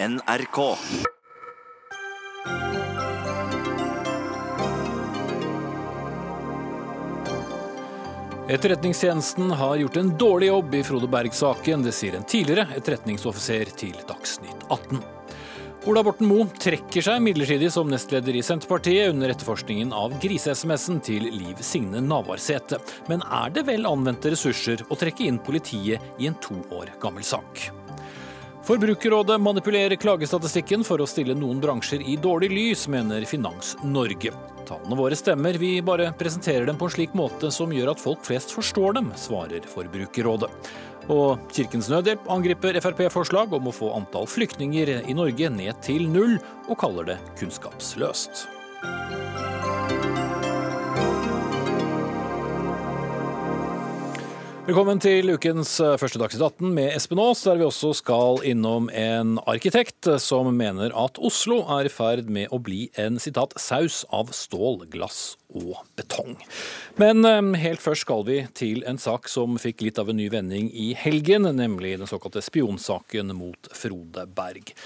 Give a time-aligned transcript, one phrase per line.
[0.00, 0.76] NRK.
[8.48, 11.82] Etterretningstjenesten har gjort en dårlig jobb i Frode Berg-saken.
[11.82, 15.02] Det sier en tidligere etterretningsoffiser til Dagsnytt 18.
[15.90, 21.26] Ola Borten Moe trekker seg midlertidig som nestleder i Senterpartiet under etterforskningen av grise-SMS-en til
[21.26, 22.78] Liv Signe Navarsete.
[23.10, 27.26] Men er det vel anvendte ressurser å trekke inn politiet i en to år gammel
[27.26, 27.66] sak?
[28.68, 34.34] Forbrukerrådet manipulerer klagestatistikken for å stille noen bransjer i dårlig lys, mener Finans Norge.
[34.68, 38.20] Tallene våre stemmer, vi bare presenterer dem på en slik måte som gjør at folk
[38.28, 40.52] flest forstår dem, svarer Forbrukerrådet.
[41.08, 46.36] Og Kirkens Nødhjelp angriper Frp-forslag om å få antall flyktninger i Norge ned til null,
[46.68, 48.44] og kaller det kunnskapsløst.
[54.68, 58.90] Velkommen til ukens eh, første Dagsnytt 18 med Espen Aas, der vi også skal innom
[58.92, 64.02] en arkitekt som mener at Oslo er i ferd med å bli en sitat, saus
[64.12, 66.36] av stål, glass og betong.
[67.00, 70.28] Men eh, helt først skal vi til en sak som fikk litt av en ny
[70.36, 74.76] vending i helgen, nemlig den såkalte spionsaken mot Frode Berg.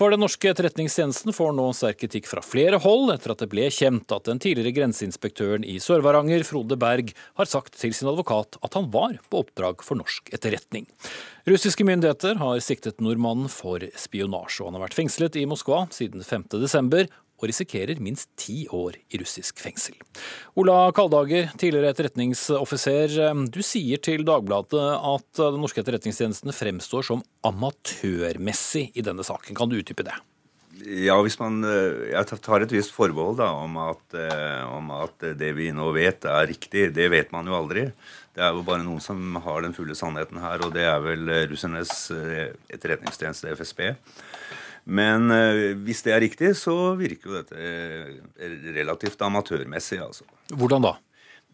[0.00, 3.66] For den norske etterretningstjenesten får nå sterk kritikk fra flere hold etter at det ble
[3.68, 8.78] kjent at den tidligere grenseinspektøren i Sør-Varanger, Frode Berg, har sagt til sin advokat at
[8.78, 10.86] han var på oppdrag for norsk etterretning.
[11.44, 16.24] Russiske myndigheter har siktet nordmannen for spionasje, og han har vært fengslet i Moskva siden
[16.24, 19.96] 5.12 og risikerer minst ti år i russisk fengsel.
[20.60, 23.16] Ola Kaldager, tidligere etterretningsoffiser.
[23.48, 29.56] Du sier til Dagbladet at den norske etterretningstjenesten fremstår som amatørmessig i denne saken.
[29.56, 30.16] Kan du utdype det?
[30.80, 34.16] Ja, hvis man Jeg tar et visst forbehold da, om at,
[34.70, 36.88] om at det vi nå vet, er riktig.
[36.96, 37.90] Det vet man jo aldri.
[38.36, 41.28] Det er jo bare noen som har den fulle sannheten her, og det er vel
[41.50, 42.08] russernes
[42.72, 43.90] etterretningstjeneste, FSB.
[44.90, 48.08] Men eh, hvis det er riktig, så virker jo dette eh,
[48.74, 50.00] relativt amatørmessig.
[50.02, 50.24] altså.
[50.50, 50.94] Hvordan da?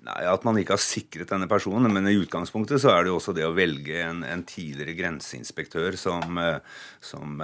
[0.07, 1.93] Nei, At man ikke har sikret denne personen.
[1.93, 5.97] Men i utgangspunktet så er det jo også det å velge en, en tidligere grenseinspektør
[6.01, 6.61] som, eh,
[7.05, 7.43] som,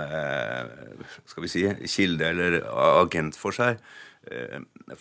[1.28, 2.62] skal vi si, kilde eller
[3.02, 3.72] agent for seg.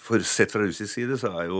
[0.01, 1.59] For Sett fra russisk side så er jo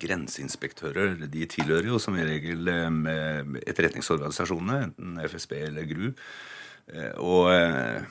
[0.00, 6.08] grenseinspektører de tilhører jo som i regel etterretningsorganisasjonene, enten FSB eller GRU.
[6.94, 8.02] Eh, og eh,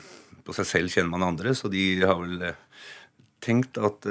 [0.46, 2.64] på seg selv kjenner man andre, så de har vel eh,
[3.44, 4.04] tenkt at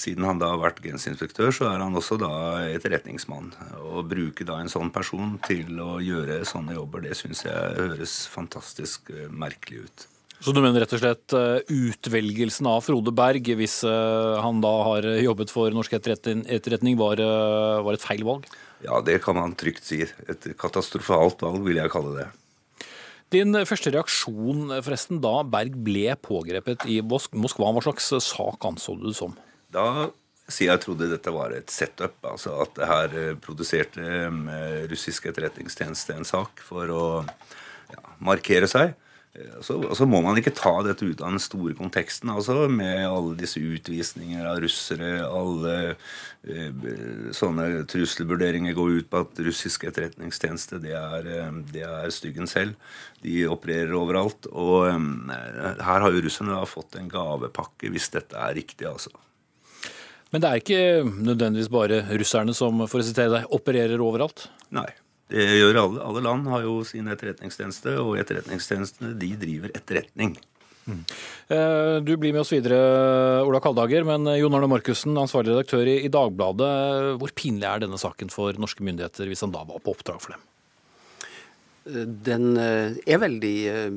[0.00, 2.30] siden han da har vært grenseinspektør, så er han også da
[2.72, 3.52] etterretningsmann.
[3.78, 8.16] Å bruke da en sånn person til å gjøre sånne jobber, det syns jeg høres
[8.32, 10.06] fantastisk merkelig ut.
[10.42, 11.36] Så du mener rett og slett
[11.70, 17.22] utvelgelsen av Frode Berg, hvis han da har jobbet for norsk etterretning, var,
[17.84, 18.48] var et feil valg?
[18.82, 20.00] Ja, det kan man trygt si.
[20.32, 22.30] Et katastrofalt valg, vil jeg kalle det.
[23.32, 29.06] Din første reaksjon forresten da Berg ble pågrepet i Moskva, hva slags sak anså du
[29.08, 29.32] det som?
[29.72, 30.10] Da
[30.52, 32.18] sier jeg trodde dette var et setup.
[32.28, 38.68] Altså at det her eh, produserte eh, russisk etterretningstjeneste en sak for å ja, markere
[38.70, 38.92] seg.
[39.64, 43.32] Så, så, må man ikke ta dette ut av den store konteksten, altså, med alle
[43.40, 45.22] disse utvisninger av russere.
[45.24, 45.76] Alle
[46.44, 46.68] eh,
[47.32, 52.76] sånne trusselvurderinger går ut på at russisk etterretningstjeneste det er, eh, det er styggen selv.
[53.24, 54.50] De opererer overalt.
[54.52, 59.14] Og eh, her har jo russerne da fått en gavepakke, hvis dette er riktig, altså.
[60.32, 64.50] Men det er ikke nødvendigvis bare russerne som for å sitere deg, opererer overalt?
[64.72, 64.90] Nei.
[65.32, 66.00] Det gjør alle.
[66.04, 70.36] Alle land har jo sin etterretningstjeneste, og etterretningstjenestene de driver etterretning.
[70.82, 71.02] Mm.
[72.02, 72.76] Du blir med oss videre,
[73.46, 76.70] Ola Kaldager, men Jon Arne Markussen, ansvarlig redaktør i Dagbladet.
[77.22, 80.34] Hvor pinlig er denne saken for norske myndigheter, hvis han da var på oppdrag for
[80.34, 80.42] dem?
[81.82, 83.96] Den eh, er veldig eh,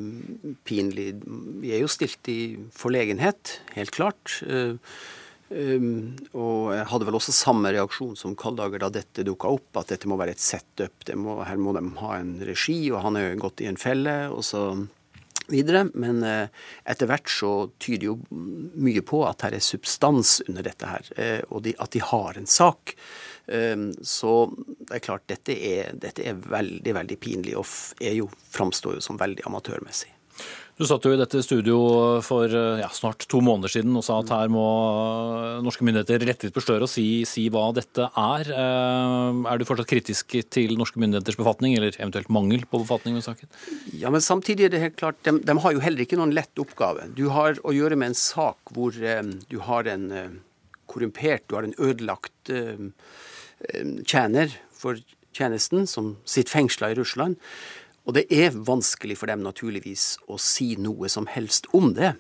[0.66, 1.12] pinlig.
[1.62, 4.40] Vi er jo stilt i forlegenhet, helt klart.
[5.50, 9.92] Um, og jeg hadde vel også samme reaksjon som Kaldager da dette dukka opp, at
[9.94, 11.06] dette må være et setup.
[11.22, 14.16] Må, her må de ha en regi, og han er jo gått i en felle,
[14.34, 14.66] og så
[15.52, 15.86] videre.
[15.94, 16.48] Men uh,
[16.90, 21.42] etter hvert så tyder jo mye på at her er substans under dette her, uh,
[21.52, 22.96] og de, at de har en sak.
[23.46, 27.70] Um, så det er klart, dette er, dette er veldig, veldig pinlig, og
[28.02, 30.15] jo, framstår jo som veldig amatørmessig.
[30.76, 31.78] Du satt jo i dette studio
[32.26, 34.64] for eh, ja, snart to måneder siden og sa at her må
[35.40, 38.50] eh, norske myndigheter rette litt på sløret og si, si, hva dette er.
[38.52, 43.24] Eh, er du fortsatt kritisk til norske myndigheters befatning, eller eventuelt mangel på befatning med
[43.24, 43.48] saken?
[43.96, 46.60] Ja, men samtidig er det helt klart, de, de har jo heller ikke noen lett
[46.60, 47.08] oppgave.
[47.16, 50.12] Du har å gjøre med en sak hvor du har en
[50.92, 52.52] korrumpert, du har en ødelagt
[54.12, 55.00] tjener for
[55.36, 57.40] tjenesten som sitter fengsla i Russland.
[58.06, 62.14] Og det er vanskelig for dem naturligvis å si noe som helst om det.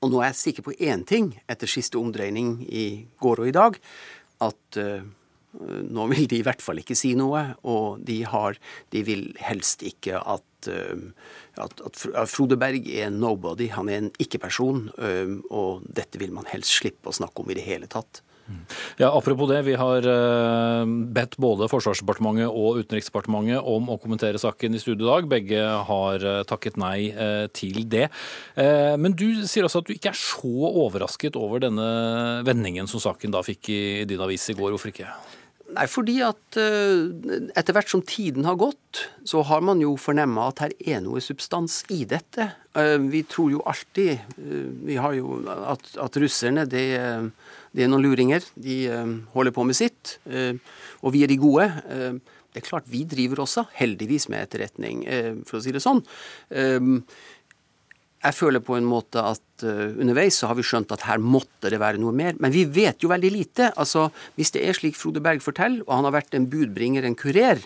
[0.00, 3.56] Og nå er jeg sikker på én ting etter siste omdreining i går og i
[3.56, 3.76] dag,
[4.40, 5.02] at uh,
[5.84, 8.56] nå vil de i hvert fall ikke si noe, og de, har,
[8.94, 11.04] de vil helst ikke at, uh,
[11.60, 12.00] at, at
[12.32, 16.80] Frode Berg er en nobody, han er en ikke-person, uh, og dette vil man helst
[16.80, 18.22] slippe å snakke om i det hele tatt.
[19.00, 24.76] Ja, Apropos det, vi har eh, bedt både Forsvarsdepartementet og Utenriksdepartementet om å kommentere saken
[24.76, 25.28] i studio i dag.
[25.30, 28.08] Begge har eh, takket nei eh, til det.
[28.56, 31.86] Men du sier også at du ikke er så overrasket over denne
[32.46, 34.74] vendingen som saken da fikk i din avis i går.
[34.74, 35.08] Hvorfor ikke?
[35.70, 40.64] Nei, fordi at etter hvert som tiden har gått, så har man jo fornemma at
[40.64, 42.48] her er noe substans i dette.
[43.06, 44.34] Vi tror jo alltid
[44.88, 46.88] vi har jo at, at russerne det
[47.76, 48.44] det er noen luringer.
[48.58, 50.18] De eh, holder på med sitt.
[50.26, 50.58] Eh,
[51.04, 51.68] og vi er de gode.
[51.86, 55.04] Eh, det er klart vi driver også, heldigvis, med etterretning,
[55.46, 56.00] for å si det sånn.
[58.20, 61.78] Jeg føler på en måte at underveis så har vi skjønt at her måtte det
[61.80, 62.36] være noe mer.
[62.40, 63.70] Men vi vet jo veldig lite.
[63.80, 67.16] Altså, Hvis det er slik Frode Berg forteller, og han har vært en budbringer, en
[67.16, 67.62] kurer,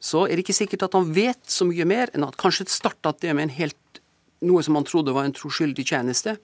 [0.00, 3.12] så er det ikke sikkert at han vet så mye mer enn at kanskje starta
[3.20, 4.00] det med helt,
[4.40, 6.36] noe som han trodde var en troskyldig tjeneste.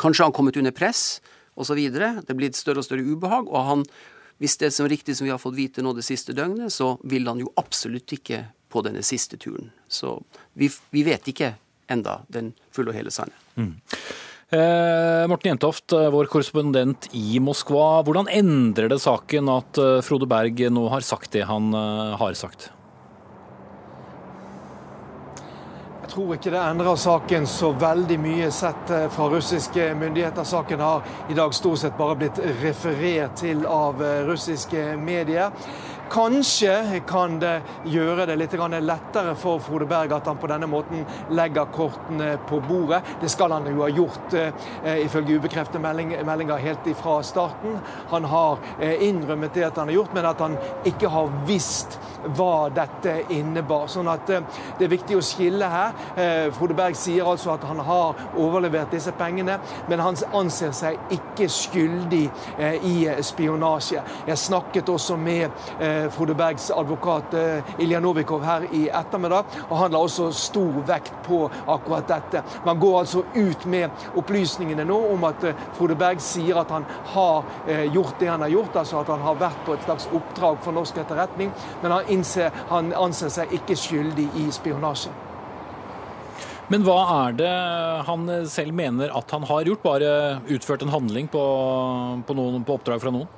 [0.00, 1.22] Kanskje han kommet under press
[1.56, 1.78] osv.
[1.88, 3.48] Det blir et større og større ubehag.
[3.48, 3.84] og han,
[4.38, 6.98] Hvis det er som riktig som vi har fått vite nå det siste døgnet, så
[7.02, 9.70] vil han jo absolutt ikke på denne siste turen.
[9.88, 10.18] Så
[10.52, 11.54] vi, vi vet ikke
[11.92, 13.42] enda den fulle og hele sannheten.
[13.56, 13.74] Mm.
[14.48, 18.04] Eh, Morten Jentoft, eh, vår korrespondent i Moskva.
[18.06, 22.36] Hvordan endrer det saken at eh, Frode Berg nå har sagt det han eh, har
[22.38, 22.70] sagt?
[26.04, 30.46] Jeg tror ikke det endrer saken så veldig mye sett fra russiske myndigheter.
[30.46, 34.00] Saken har i dag stort sett bare blitt referert til av
[34.30, 35.50] russiske medier.
[36.10, 37.60] Kanskje kan det
[37.90, 41.04] gjøre det litt lettere for Frode Berg at han på denne måten
[41.34, 43.02] legger kortene på bordet.
[43.20, 47.78] Det skal han jo ha gjort eh, ifølge ubekreftede meldinger helt fra starten.
[48.10, 50.56] Han har eh, innrømmet det at han har gjort, men at han
[50.86, 51.98] ikke har visst
[52.36, 53.88] hva dette innebar.
[53.90, 54.46] Sånn at eh,
[54.78, 55.94] det er viktig å skille her.
[56.54, 59.58] Frode Berg sier altså at han har overlevert disse pengene,
[59.90, 62.24] men han anser seg ikke skyldig
[62.86, 62.94] i
[63.26, 64.02] spionasje.
[64.28, 65.50] Jeg snakket også med
[66.14, 69.44] Frode Bergs advokat eh, Ilja Novikov her i ettermiddag.
[69.68, 72.42] og Han la også stor vekt på akkurat dette.
[72.66, 76.86] Man går altså ut med opplysningene nå om at eh, Frode Berg sier at han
[77.12, 77.44] har
[77.92, 80.76] gjort det han har gjort, altså at han har vært på et slags oppdrag for
[80.76, 81.52] norsk etterretning,
[81.82, 85.12] men han, innser, han anser seg ikke skyldig i spionasje.
[86.72, 87.54] Men hva er det
[88.08, 89.84] han selv mener at han har gjort?
[89.84, 90.12] Bare
[90.50, 91.42] utført en handling på,
[92.26, 93.28] på, noen, på oppdrag fra noen?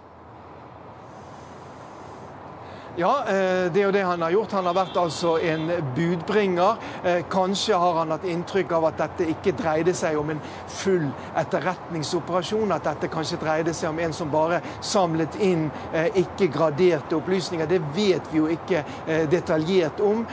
[2.97, 4.53] Ja, eh, det er jo det han har gjort.
[4.53, 6.77] Han har vært altså en budbringer.
[7.05, 11.07] Eh, kanskje har han hatt inntrykk av at dette ikke dreide seg om en full
[11.39, 12.73] etterretningsoperasjon.
[12.75, 17.71] At dette kanskje dreide seg om en som bare samlet inn eh, ikke graderte opplysninger.
[17.71, 18.83] Det vet vi jo ikke
[19.31, 20.25] detaljert om.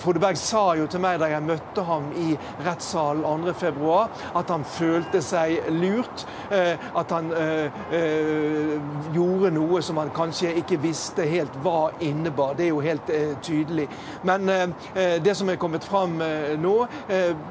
[0.00, 2.32] Frode Berg sa jo til meg da jeg møtte ham i
[2.64, 3.92] rettssalen 2.2,
[4.38, 6.24] at han følte seg lurt.
[6.50, 7.30] At han
[9.14, 12.54] gjorde noe som han kanskje ikke visste helt hva innebar.
[12.54, 13.88] Det er jo helt eh, tydelig.
[14.22, 14.62] Men eh,
[14.94, 16.18] eh, det som er kommet fram
[16.58, 16.72] nå,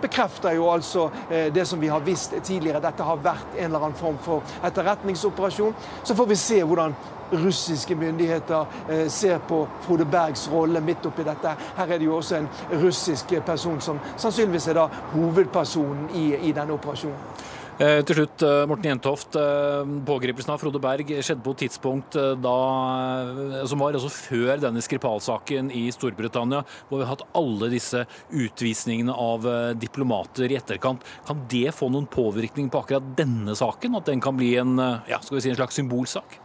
[0.01, 1.07] bekrefter jo altså
[1.53, 2.81] det som vi har visst tidligere.
[2.83, 5.73] Dette har vært en eller annen form for etterretningsoperasjon.
[6.03, 6.95] Så får vi se hvordan
[7.31, 11.55] russiske myndigheter ser på Frode Bergs rolle midt oppi dette.
[11.77, 12.49] Her er det jo også en
[12.83, 17.50] russisk person som sannsynligvis er da hovedpersonen i, i denne operasjonen.
[17.81, 19.35] Eh, til slutt, eh, Morten Jentoft.
[19.35, 24.83] Eh, pågripelsen av Frode Berg skjedde på et tidspunkt da, som var altså før denne
[24.85, 29.47] Skripal-saken i Storbritannia, hvor vi har hatt alle disse utvisningene av
[29.79, 31.01] diplomater i etterkant.
[31.25, 33.97] Kan det få noen påvirkning på akkurat denne saken?
[33.97, 36.40] At den kan bli en, ja, si, en slags symbolsak?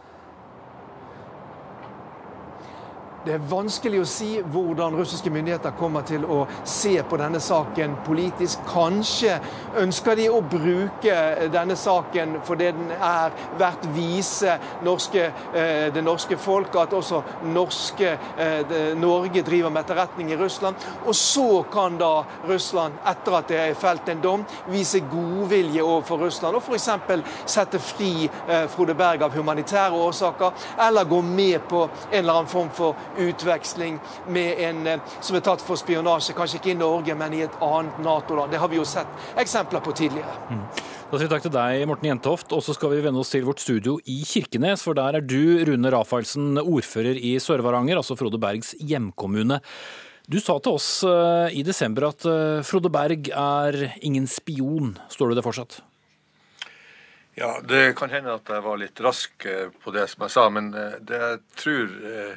[3.27, 7.97] Det er vanskelig å si hvordan russiske myndigheter kommer til å se på denne saken
[8.05, 8.61] politisk.
[8.69, 9.33] Kanskje
[9.81, 11.15] ønsker de å bruke
[11.51, 14.53] denne saken for det den er verdt vise
[14.85, 17.19] norske, eh, det norske folk at også
[17.51, 20.75] norske, eh, Norge driver med etterretning i Russland.
[21.05, 26.23] Og så kan da Russland, etter at det er felt en dom, vise godvilje overfor
[26.23, 26.89] Russland og f.eks.
[27.45, 32.47] sette fri eh, Frode Berg av humanitære årsaker, eller gå med på en eller annen
[32.47, 37.15] form for utveksling med en eh, som er tatt for spionasje, kanskje ikke i Norge,
[37.17, 38.53] men i et annet Nato-land.
[38.53, 39.09] Det har vi jo sett
[39.39, 40.37] eksempler på tidligere.
[40.51, 40.63] Mm.
[41.07, 42.51] Da sier vi takk til deg, Morten Jentoft.
[42.55, 45.63] Og så skal vi vende oss til vårt studio i Kirkenes, for der er du,
[45.67, 49.61] Rune Rafaelsen, ordfører i Sør-Varanger, altså Frode Bergs hjemkommune.
[50.27, 50.89] Du sa til oss
[51.55, 52.25] i desember at
[52.67, 54.97] Frode Berg er ingen spion.
[55.07, 55.77] Står du det fortsatt?
[57.39, 59.47] Ja, det kan hende at jeg var litt rask
[59.85, 62.35] på det som jeg sa, men det jeg tror Eh,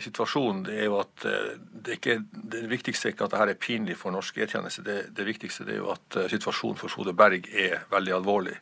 [0.00, 2.18] situasjonen det er jo at eh, det, ikke,
[2.52, 4.84] det viktigste er ikke at dette er pinlig for norsk E-tjeneste.
[4.86, 8.56] Det, det, viktigste er jo at eh, situasjonen for Frode Berg er veldig alvorlig.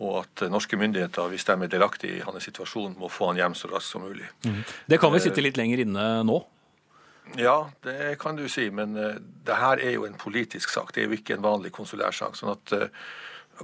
[0.00, 3.56] Og at norske myndigheter, hvis de er delaktige i hans situasjon, må få han hjem
[3.58, 4.26] så raskt som mulig.
[4.46, 4.62] Mm.
[4.88, 6.38] Det kan vi sitte litt lenger inne nå?
[7.36, 8.70] Ja, det kan du si.
[8.72, 10.94] Men det her er jo en politisk sak.
[10.96, 12.32] Det er jo ikke en vanlig konsulær sak.
[12.38, 12.72] sånn at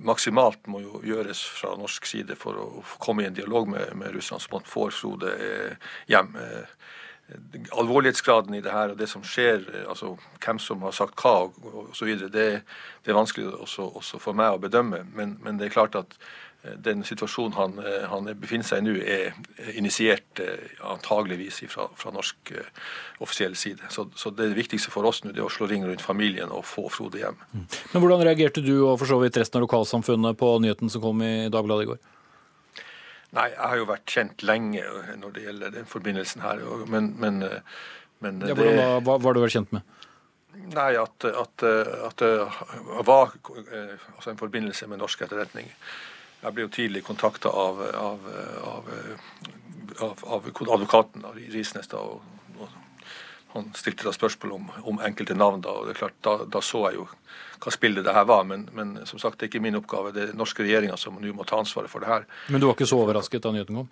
[0.04, 2.68] maksimalt må jo gjøres fra norsk side for å
[3.02, 6.34] komme i en dialog med, med Russland, så man får Frode eh, hjem.
[6.40, 6.86] Eh,
[7.74, 11.48] alvorlighetsgraden i det her og det som skjer, eh, altså hvem som har sagt hva
[11.86, 12.48] osv., det,
[13.02, 15.02] det er vanskelig også, også, for meg å bedømme.
[15.16, 16.18] Men, men det er klart at
[16.76, 22.12] den situasjonen han, eh, han befinner seg i nå, er initiert eh, antageligvis fra, fra
[22.14, 22.66] norsk uh,
[23.25, 23.88] offisiell side.
[23.92, 26.64] Så, så, Det viktigste for oss nå det er å slå ring rundt familien og
[26.68, 27.38] få Frode hjem.
[27.52, 27.66] Mm.
[27.92, 31.23] Men Hvordan reagerte du og for så vidt resten av lokalsamfunnet på nyheten som kom
[31.25, 32.00] i Dagbladet i går?
[33.37, 34.82] Nei, Jeg har jo vært kjent lenge
[35.20, 36.62] når det gjelder den forbindelsen her.
[36.88, 37.42] Men, men,
[38.25, 38.73] men ja, det,
[39.04, 39.85] hva var du vært kjent med?
[40.73, 41.62] Nei, at, at,
[42.08, 42.30] at det
[43.04, 45.68] var altså en forbindelse med norsk etterretning.
[46.46, 48.26] Jeg ble jo tidlig kontakta av, av,
[48.62, 48.90] av,
[50.30, 51.88] av, advokaten av Risnes.
[51.90, 52.22] da, og,
[52.60, 52.68] og,
[53.56, 55.64] Han stilte da spørsmål om, om enkelte navn.
[55.64, 57.08] Da og det er klart, da, da så jeg jo
[57.64, 58.46] hva spillet det her var.
[58.46, 60.14] Men, men, som sagt, det er ikke min oppgave.
[60.14, 62.28] Det er den norske regjeringa som nå må ta ansvaret for det her.
[62.46, 63.90] Men du var ikke så overrasket da nyheten kom?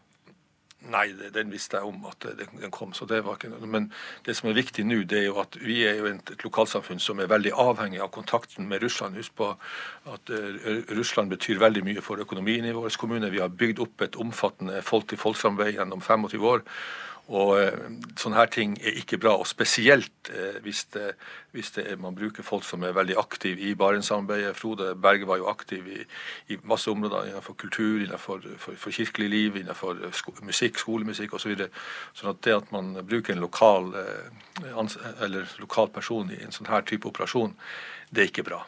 [0.93, 2.93] Nei, den visste jeg om at den kom.
[2.93, 3.69] så det var ikke noe.
[3.71, 3.87] Men
[4.26, 7.21] det som er viktig nå, det er jo at vi er jo et lokalsamfunn som
[7.21, 9.17] er veldig avhengig av kontakten med Russland.
[9.17, 9.49] Husk på
[10.12, 13.33] at uh, Russland betyr veldig mye for økonomien i vår kommune.
[13.33, 16.64] Vi har bygd opp et omfattende folk-til-folk-samarbeid gjennom 25 år.
[17.33, 17.85] Og eh,
[18.21, 21.14] Sånne her ting er ikke bra, og spesielt eh, hvis, det,
[21.57, 24.57] hvis det er, man bruker folk som er veldig aktive i Barentssamarbeidet.
[24.59, 26.02] Frode Berge var jo aktiv i,
[26.52, 31.45] i, masse områder innenfor kultur, innenfor for, for kirkelig liv, innenfor sko, musikk, skolemusikk osv.
[31.45, 31.69] Så videre.
[32.16, 34.78] sånn at det at man bruker en lokal, eh,
[35.25, 37.57] eller lokal person i en sånn her type operasjon,
[38.12, 38.64] det er ikke bra.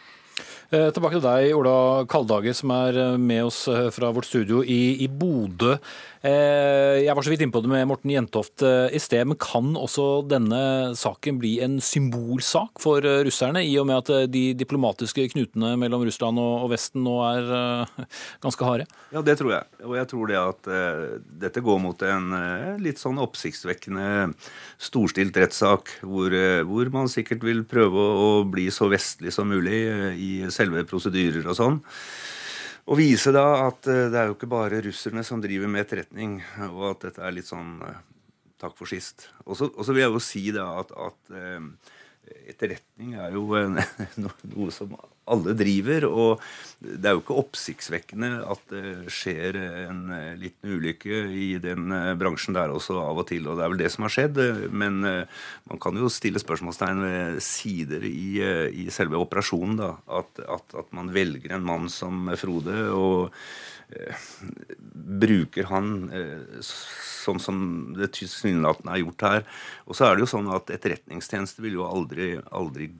[0.69, 3.63] Tilbake til deg, Ola Kaldager, som er med oss
[3.95, 5.77] fra vårt studio i, i Bodø.
[6.27, 10.59] Jeg var så vidt innpå det med Morten Jentoft i sted, men kan også denne
[10.99, 16.41] saken bli en symbolsak for russerne, i og med at de diplomatiske knutene mellom Russland
[16.43, 17.87] og Vesten nå er
[18.45, 18.89] ganske harde?
[19.15, 19.71] Ja, det tror jeg.
[19.87, 20.71] Og jeg tror det at
[21.47, 22.35] dette går mot en
[22.83, 24.33] litt sånn oppsiktsvekkende
[24.83, 26.35] storstilt rettssak, hvor,
[26.67, 29.85] hvor man sikkert vil prøve å bli så vestlig som mulig
[30.19, 31.85] i selve prosedyrer og sånn.
[32.87, 36.39] Og vise da at eh, det er jo ikke bare russerne som driver med etterretning,
[36.71, 38.03] og at dette er litt sånn eh,
[38.63, 39.29] takk for sist.
[39.45, 41.67] Og så vil jeg jo si da at, at eh,
[42.47, 43.45] etterretning er jo
[44.23, 44.95] noe som
[45.27, 46.07] alle driver.
[46.09, 46.43] Og
[46.81, 50.03] det er jo ikke oppsiktsvekkende at det skjer en
[50.41, 51.91] liten ulykke i den
[52.21, 53.47] bransjen der også av og til.
[53.49, 54.43] Og det er vel det som har skjedd.
[54.71, 58.43] Men eh, man kan jo stille spørsmålstegn ved sider i,
[58.85, 59.79] i selve operasjonen.
[59.81, 62.77] da, at, at, at, man velger en mann som Frode.
[62.95, 63.57] og eh,
[65.21, 67.59] bruker han eh, sånn som
[67.97, 69.45] det tilsynelatende er gjort her.
[69.87, 72.91] Og så er det jo sånn at etterretningstjeneste vil jo aldri, aldri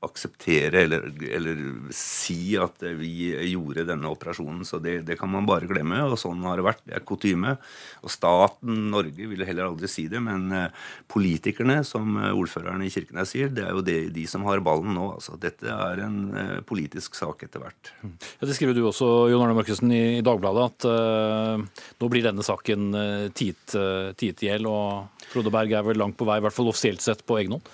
[0.00, 1.58] akseptere eller, eller,
[1.92, 4.64] si at vi gjorde denne operasjonen.
[4.64, 5.98] Så det, det, kan man bare glemme.
[6.08, 6.82] Og sånn har det vært.
[6.86, 7.56] Det er kutyme.
[8.00, 10.22] Og staten Norge ville heller aldri si det.
[10.24, 14.64] Men eh, politikerne, som ordførerne i Kirkenes sier, det er jo det, de som har
[14.64, 15.10] ballen nå.
[15.18, 17.92] Altså, dette er en uh, politisk sak etter hvert.
[18.00, 22.44] Ja, det skriver du også, Jon Arne Markussen, i, Dagbladet, at uh, nå blir denne
[22.46, 22.88] saken
[23.36, 24.68] tiet i hjel.
[24.70, 27.58] Og Frode Berg er vel langt på vei, i hvert fall offisielt sett, på egen
[27.58, 27.72] hånd?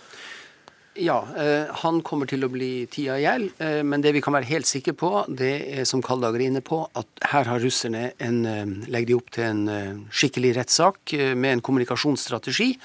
[0.99, 3.51] Ja, eh, han kommer til å bli tida i hjel.
[3.61, 6.63] Eh, men det vi kan være helt sikre på, det er som Kaldager er inne
[6.65, 11.53] på, at her har russerne en, eh, legger de opp til en skikkelig rettssak med
[11.53, 12.79] en kommunikasjonsstrategi.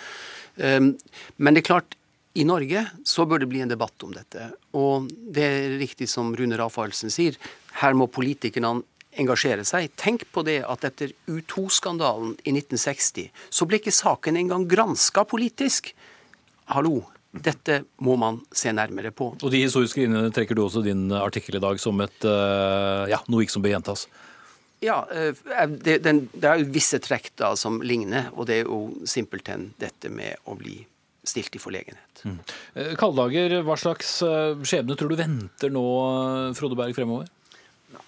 [0.58, 1.96] Men det er klart,
[2.36, 4.52] i Norge så bør det bli en debatt om dette.
[4.74, 7.36] Og det er riktig som Rune Rafaelsen sier,
[7.82, 8.84] her må politikerne
[9.20, 9.92] engasjere seg.
[9.96, 15.94] Tenk på det at etter U2-skandalen i 1960 så ble ikke saken engang granska politisk.
[16.72, 19.32] Hallo, dette må man se nærmere på.
[19.40, 23.22] Og De historiske linjene trekker du også din artikkel i dag som et, eh, ja,
[23.32, 24.08] noe ikke som bør gjentas?
[24.82, 29.06] Ja, det, det, det, er jo visse trekk da som ligner, og det er jo
[29.06, 30.80] simpelthen dette med å bli
[31.22, 32.24] stilt i forlegenhet.
[32.26, 32.40] Mm.
[32.74, 34.18] Eh, Kaldager, hva slags
[34.66, 35.86] skjebne tror du venter nå
[36.58, 37.30] Frode Berg fremover?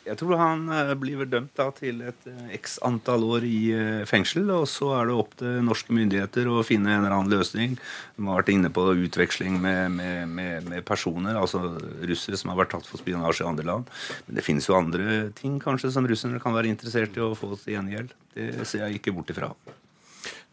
[0.04, 4.02] Jeg tror han eh, blir dømt da, til et eh, x antall år i eh,
[4.08, 4.50] fengsel.
[4.52, 7.78] Og så er det opp til norske myndigheter å finne en eller annen løsning.
[8.18, 12.60] De har vært inne på utveksling med, med, med, med personer, altså russere som har
[12.60, 13.94] vært tatt for spionasje i andre land.
[14.28, 17.54] Men det finnes jo andre ting kanskje som russerne kan være interessert i å få
[17.56, 18.12] til gjengjeld.
[18.36, 19.54] Det ser jeg ikke bort ifra.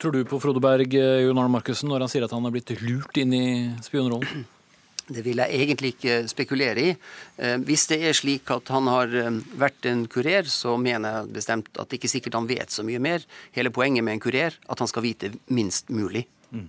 [0.00, 2.70] Tror du på Frode Berg, Jon Arne Markussen, når han sier at han er blitt
[2.80, 3.46] lurt inn i
[3.84, 4.46] spionrollen?
[5.10, 6.94] Det vil jeg egentlig ikke spekulere i.
[7.42, 11.34] Eh, hvis det er slik at han har eh, vært en kurer, så mener jeg
[11.40, 13.26] bestemt at det ikke sikkert han vet så mye mer.
[13.56, 16.28] Hele poenget med en kurer at han skal vite minst mulig.
[16.54, 16.68] Mm.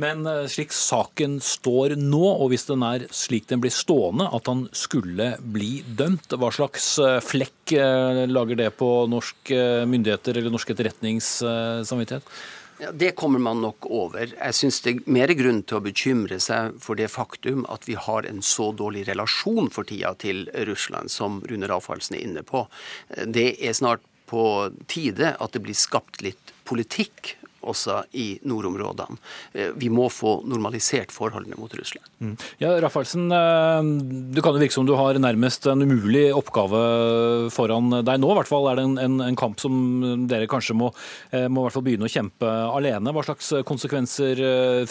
[0.00, 4.48] Men eh, slik saken står nå, og hvis den er slik den blir stående, at
[4.48, 6.94] han skulle bli dømt, hva slags
[7.28, 7.76] flekk
[8.32, 12.36] lager det på norske myndigheter eller norsk etterretningssamvittighet?
[12.78, 14.26] Ja, Det kommer man nok over.
[14.34, 17.94] Jeg syns det er mer grunn til å bekymre seg for det faktum at vi
[17.94, 22.64] har en så dårlig relasjon for tida til Russland, som Rune Rafalsen er inne på.
[23.26, 27.36] Det er snart på tide at det blir skapt litt politikk
[27.70, 29.18] også i nordområdene.
[29.52, 32.06] Eh, vi må få normalisert forholdene mot Russland.
[32.20, 32.34] Mm.
[32.62, 33.90] Ja, Rafaelsen, eh,
[34.34, 36.82] du kan jo virke som du har nærmest en umulig oppgave
[37.54, 38.32] foran deg nå.
[38.32, 40.92] I hvert fall er det en, en, en kamp som dere kanskje må,
[41.32, 43.14] eh, må hvert fall begynne å kjempe alene.
[43.14, 44.40] Hva slags konsekvenser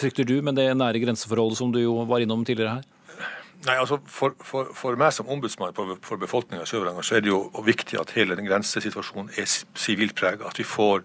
[0.00, 2.90] frykter du med det nære grenseforholdet som du jo var innom tidligere her?
[3.64, 7.30] Nei, altså for, for, for, meg som ombudsmann for befolkninga i Sør-Varanger, så er det
[7.30, 10.50] jo viktig at hele den grensesituasjonen er sivilt prega.
[10.50, 11.04] At vi får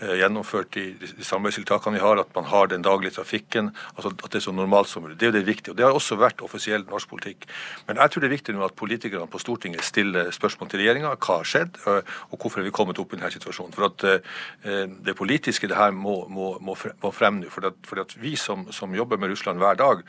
[0.00, 3.70] gjennomført de, de samarbeidstiltakene vi har, at man har den daglige trafikken.
[3.96, 5.18] altså At det er så normalt som mulig.
[5.20, 5.72] Det er jo det viktige.
[5.72, 7.46] og Det har også vært offisiell norsk politikk.
[7.88, 11.12] Men jeg tror det er viktig nå at politikerne på Stortinget stiller spørsmål til regjeringa.
[11.20, 13.76] Hva har skjedd, eh, og hvorfor er vi kommet opp i denne situasjonen.
[13.76, 17.50] For at eh, Det politiske det her må, må, må frem nå.
[17.52, 20.02] For, for at vi som, som, jobber med Russland hver dag,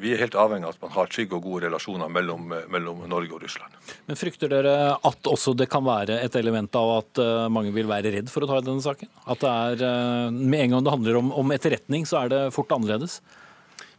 [0.00, 3.34] vi er helt avhengig av at man har trygge og gode relasjoner mellom, mellom Norge
[3.34, 3.74] og Russland.
[4.06, 8.14] Men Frykter dere at også det kan være et element av at mange vil være
[8.14, 9.10] redd for å ta i denne saken?
[9.24, 12.42] At det er, eh, med en gang det handler om, om etterretning, så er det
[12.56, 13.20] fort annerledes?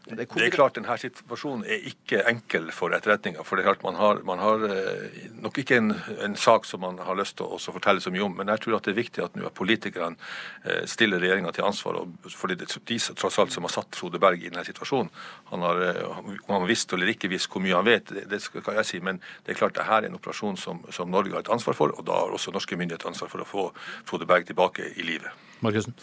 [0.06, 3.44] Det er klart denne Situasjonen er ikke enkel for etterretninga.
[3.44, 6.82] for det er klart Man har, man har eh, nok ikke en, en, sak som
[6.82, 9.00] man har lyst til å fortelle så mye om, men jeg tror at det er
[9.02, 10.16] viktig at nå politikerne
[10.64, 11.98] eh, stiller regjeringa til ansvar.
[12.30, 15.10] fordi det er de tross alt som har satt Frode Berg i denne situasjonen.
[15.50, 18.42] Han har, eh, Om han visste eller ikke visst hvor mye han vet, det, det
[18.42, 21.34] skal jeg si, men det er klart det her er en operasjon som, som Norge
[21.34, 23.70] har et ansvar for, og da har også norske myndigheter ansvar for å få
[24.06, 25.34] Frode Berg tilbake i livet.
[25.66, 25.98] Markusen?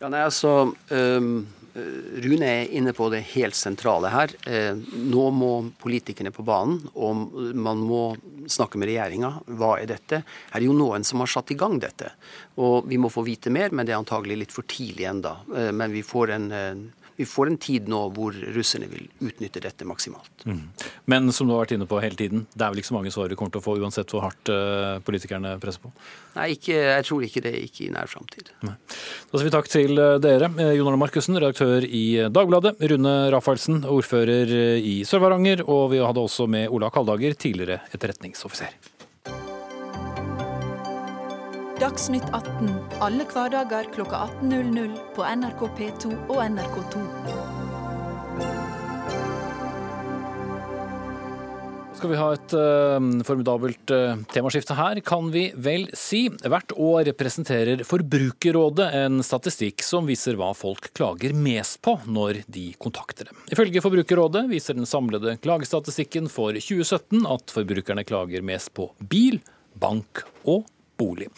[0.00, 0.72] Ja, nei, altså...
[0.88, 1.44] Um
[1.74, 4.32] Rune er inne på det helt sentrale her.
[4.44, 8.02] Eh, nå må politikerne på banen, og man må
[8.50, 9.32] snakke med regjeringa.
[9.56, 10.20] Hva er dette?
[10.52, 12.12] Her er jo noen som har satt i gang dette.
[12.60, 15.38] Og vi må få vite mer, men det er antagelig litt for tidlig enda.
[15.56, 16.50] Eh, men vi får en
[17.16, 20.44] vi får en tid nå hvor russerne vil utnytte dette maksimalt.
[20.48, 20.62] Mm.
[21.12, 23.12] Men som du har vært inne på hele tiden, det er vel ikke så mange
[23.14, 25.92] svar vi kommer til å få, uansett hvor hardt uh, politikerne presser på?
[26.36, 27.54] Nei, ikke, jeg tror ikke det.
[27.66, 28.48] Ikke i nær framtid.
[28.62, 28.72] Da
[29.36, 30.48] sier vi takk til eh, dere.
[30.56, 32.78] Eh, Jon Arne Markussen, redaktør i Dagbladet.
[32.92, 35.66] Rune Rafaelsen, ordfører i Sør-Varanger.
[35.68, 38.72] Og vi hadde også med Ola Kaldager, tidligere etterretningsoffiser.
[41.82, 42.68] Dagsnytt 18
[43.02, 47.00] alle hverdager kl 18.00 på NRK P2 og NRK2.
[51.98, 56.28] Skal vi ha et uh, formidabelt uh, temaskifte her, kan vi vel si.
[56.30, 62.68] Hvert år presenterer Forbrukerrådet en statistikk som viser hva folk klager mest på når de
[62.78, 63.40] kontakter dem.
[63.50, 69.42] Ifølge Forbrukerrådet viser den samlede klagestatistikken for 2017 at forbrukerne klager mest på bil,
[69.82, 70.62] bank og
[71.02, 71.28] bolig.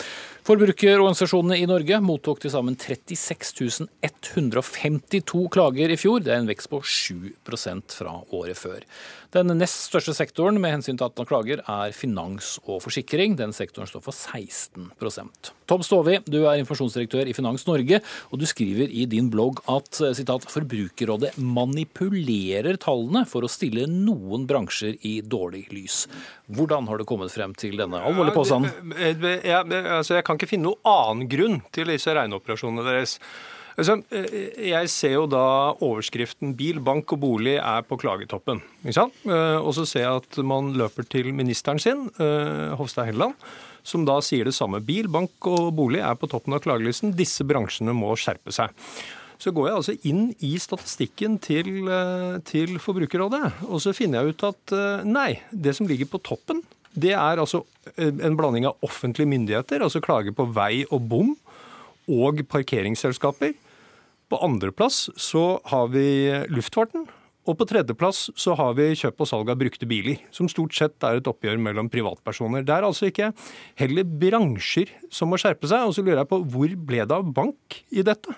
[0.44, 6.20] Forbrukerorganisasjonene i Norge mottok til sammen 36 152 klager i fjor.
[6.20, 8.84] Det er en vekst på 7% fra året før.
[9.32, 13.38] Den nest største sektoren med hensyn til antall klager er finans og forsikring.
[13.40, 18.44] Den sektoren står for 16% Tom Stovi, du er informasjonsdirektør i Finans Norge, og du
[18.44, 25.14] skriver i din blogg at citat, Forbrukerrådet manipulerer tallene for å stille noen bransjer i
[25.24, 26.02] dårlig lys.
[26.52, 28.92] Hvordan har du kommet frem til denne alvorlige påstanden?
[29.48, 33.18] Ja, altså jeg kan ikke finne noen annen grunn til disse regneoperasjonene deres.
[33.74, 38.62] Altså, eh, jeg ser jo da overskriften 'bil, bank og bolig' er på klagetoppen.
[38.86, 43.34] Eh, og så ser jeg at man løper til ministeren sin, eh, Hofstad Helleland,
[43.82, 44.80] som da sier det samme.
[44.80, 47.16] Bil, bank og bolig er på toppen av klagelisten.
[47.16, 48.70] Disse bransjene må skjerpe seg.
[49.38, 51.90] Så går jeg altså inn i statistikken til,
[52.46, 56.62] til Forbrukerrådet, og så finner jeg ut at nei, det som ligger på toppen,
[56.94, 57.64] det er altså
[57.98, 61.34] en blanding av offentlige myndigheter, altså klager på vei og bom,
[62.10, 63.54] og parkeringsselskaper.
[64.30, 66.06] På andreplass så har vi
[66.52, 67.06] luftfarten
[67.44, 71.04] Og på tredjeplass så har vi kjøp og salg av brukte biler, som stort sett
[71.04, 72.64] er et oppgjør mellom privatpersoner.
[72.64, 73.34] Det er altså ikke
[73.80, 75.84] heller bransjer som må skjerpe seg.
[75.84, 78.32] Og så lurer jeg på hvor ble det av bank i dette?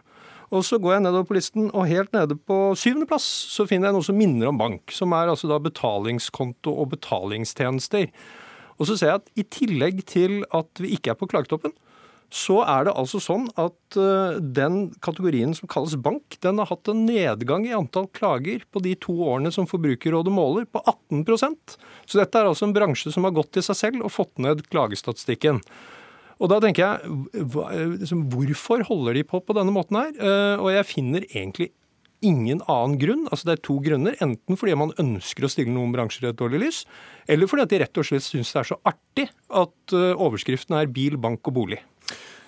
[0.54, 3.96] Og så går jeg nedover på listen, og helt nede på syvendeplass så finner jeg
[3.98, 4.94] noe som minner om bank.
[4.94, 8.10] Som er altså da betalingskonto og betalingstjenester.
[8.76, 11.74] Og så ser jeg at i tillegg til at vi ikke er på klagetoppen,
[12.32, 16.90] så er det altså sånn at uh, den kategorien som kalles bank, den har hatt
[16.90, 22.18] en nedgang i antall klager på de to årene som Forbrukerrådet måler, på 18% Så
[22.18, 25.62] dette er altså en bransje som har gått til seg selv og fått ned klagestatistikken.
[26.42, 27.14] Og da tenker jeg,
[28.02, 30.12] liksom, hvorfor holder de på på denne måten her?
[30.18, 31.70] Uh, og jeg finner egentlig
[32.24, 33.26] ingen annen grunn.
[33.30, 34.16] Altså Det er to grunner.
[34.24, 36.84] Enten fordi man ønsker å stille noen bransjer i et dårlig lys,
[37.28, 40.78] eller fordi at de rett og slett syns det er så artig at uh, overskriften
[40.78, 41.82] er bil, bank og bolig.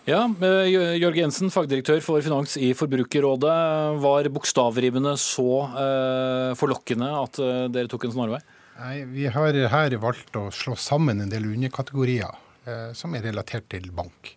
[0.09, 3.57] Ja, eh, Jørg Jensen, fagdirektør for finans i Forbrukerrådet.
[4.01, 8.39] Var bokstavrimene så eh, forlokkende at eh, dere tok en snarvei?
[8.79, 12.31] Nei, Vi har her valgt å slå sammen en del underkategorier
[12.65, 14.33] eh, som er relatert til bank.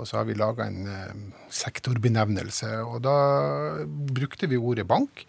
[0.00, 1.18] Og så har vi laga en eh,
[1.52, 3.16] sektorbenevnelse, og da
[3.86, 5.24] brukte vi ordet bank.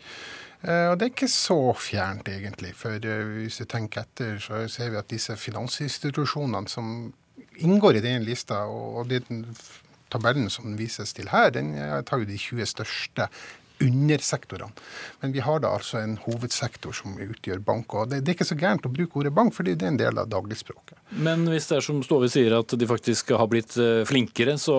[0.64, 2.74] Eh, og det er ikke så fjernt, egentlig.
[2.80, 7.12] For hvis du tenker etter, så ser vi at disse finansinstitusjonene som
[7.60, 9.46] inngår i den lista, og den
[10.14, 11.74] tabellen som vises til her, den
[12.06, 13.28] tar jo de 20 største
[13.84, 14.72] undersektorene.
[15.22, 17.94] Men vi har da altså en hovedsektor som utgjør bank.
[17.94, 20.00] og Det, det er ikke så gærent å bruke ordet bank, fordi det er en
[20.02, 20.98] del av dagligspråket.
[21.28, 24.78] Men hvis det er som Stove sier, at de faktisk har blitt eh, flinkere, så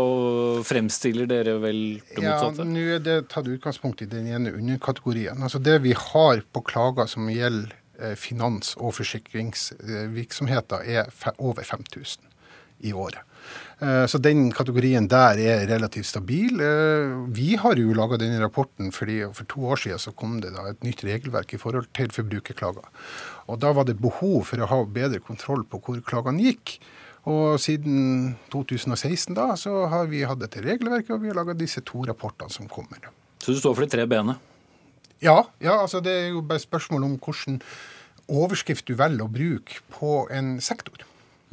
[0.66, 2.64] fremstiller dere vel det motsatte?
[2.64, 5.42] Ja, nå er det tatt utgangspunkt i den ene underkategorien.
[5.44, 12.30] Altså Det vi har på klager som gjelder eh, finans- og forsikringsvirksomheter, er over 5000
[12.84, 13.22] i året.
[13.84, 16.60] Eh, så den kategorien der er relativt stabil.
[16.62, 20.54] Eh, vi har jo laga denne rapporten fordi for to år siden så kom det
[20.54, 22.86] da et nytt regelverk i forhold til forbrukerklager.
[23.52, 26.78] Og da var det behov for å ha bedre kontroll på hvor klagene gikk.
[27.28, 31.80] Og siden 2016 da, så har vi hatt dette regelverket, og vi har laga disse
[31.84, 33.00] to rapportene som kommer.
[33.40, 34.36] Så du står for de tre b-ene?
[35.24, 37.60] Ja, ja, altså det er jo bare spørsmål om hvilken
[38.28, 41.04] overskrift du velger å bruke på en sektor.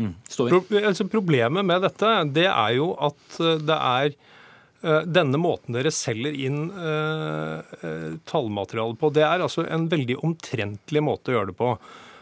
[0.02, 0.12] Mm.
[0.50, 4.14] Pro altså problemet med dette det er jo at eh, det er
[4.86, 10.22] uh, denne måten dere selger inn uh, uh, tallmateriale på, det er altså en veldig
[10.26, 11.76] omtrentlig måte å gjøre det på.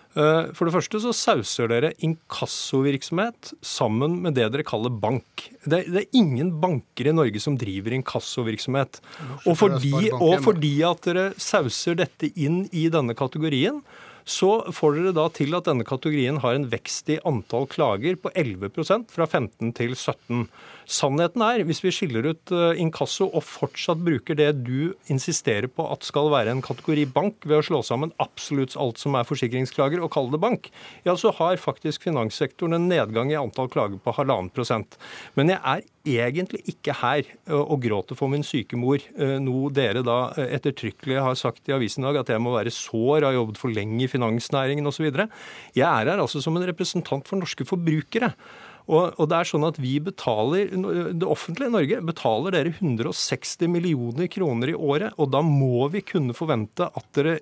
[0.09, 5.43] For det første så sauser dere inkassovirksomhet sammen med det dere kaller bank.
[5.61, 8.97] Det, det er ingen banker i Norge som driver inkassovirksomhet.
[9.45, 13.83] Og fordi, og fordi at dere sauser dette inn i denne kategorien,
[14.29, 18.31] så får dere da til at denne kategorien har en vekst i antall klager på
[18.37, 20.45] 11% fra 15 til 17
[20.89, 25.85] Sannheten er, hvis vi skiller ut eh, inkasso og fortsatt bruker det du insisterer på
[25.85, 30.01] at skal være en kategori bank, ved å slå sammen absolutt alt som er forsikringsklager,
[30.01, 30.71] og kalle det bank,
[31.05, 34.97] ja, så har faktisk finanssektoren en nedgang i antall klager på halvannen prosent.
[35.37, 39.69] Men jeg er egentlig ikke her eh, og gråter for min syke mor, eh, noe
[39.69, 43.37] dere da ettertrykkelig har sagt i avisen i dag, at jeg må være sår, har
[43.37, 45.11] jobbet for lenge i finansnæringen osv.
[45.77, 48.33] Jeg er her altså som en representant for norske forbrukere.
[48.89, 54.29] Og, og, det er sånn at vi betaler, Det offentlige Norge betaler dere 160 millioner
[54.33, 57.37] kroner i året, og da må vi kunne forvente at dere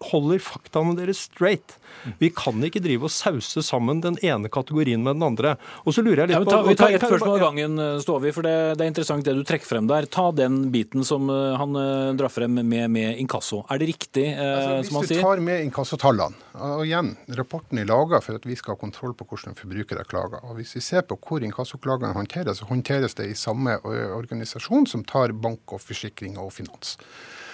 [0.00, 1.76] holder faktaene deres straight.
[2.20, 5.56] Vi kan ikke drive og sause sammen den ene kategorien med den andre.
[5.84, 6.72] Og så lurer jeg litt ja, ta, på...
[6.72, 9.42] Vi tar ett spørsmål av gangen, eh, Stovi, for det, det, er interessant det du
[9.46, 10.08] trekker frem der.
[10.10, 13.62] Ta den biten som eh, han uh, drar frem med, med inkasso.
[13.68, 15.18] Er det riktig, eh, altså, som han sier?
[15.18, 18.80] Hvis du tar med inkassotallene, og igjen, rapporten er laga for at vi skal ha
[18.80, 20.40] kontroll på hvordan forbrukere klager.
[20.48, 25.04] Og Hvis vi ser på hvor inkassoklagene håndteres, så håndteres det i samme organisasjon som
[25.06, 26.96] tar bank og forsikring og finans.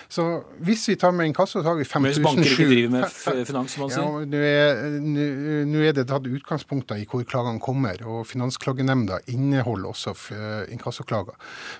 [0.09, 0.27] Så
[0.66, 3.75] hvis vi tar med inkasso, så har vi 5007 Mens banker ikke driver med finans,
[3.75, 4.05] som man sier?
[4.05, 4.90] Ja,
[5.66, 10.14] nå er, det tatt utgangspunkter i hvor klagene kommer, og Finansklagenemnda inneholder også
[10.73, 11.35] inkassoklager.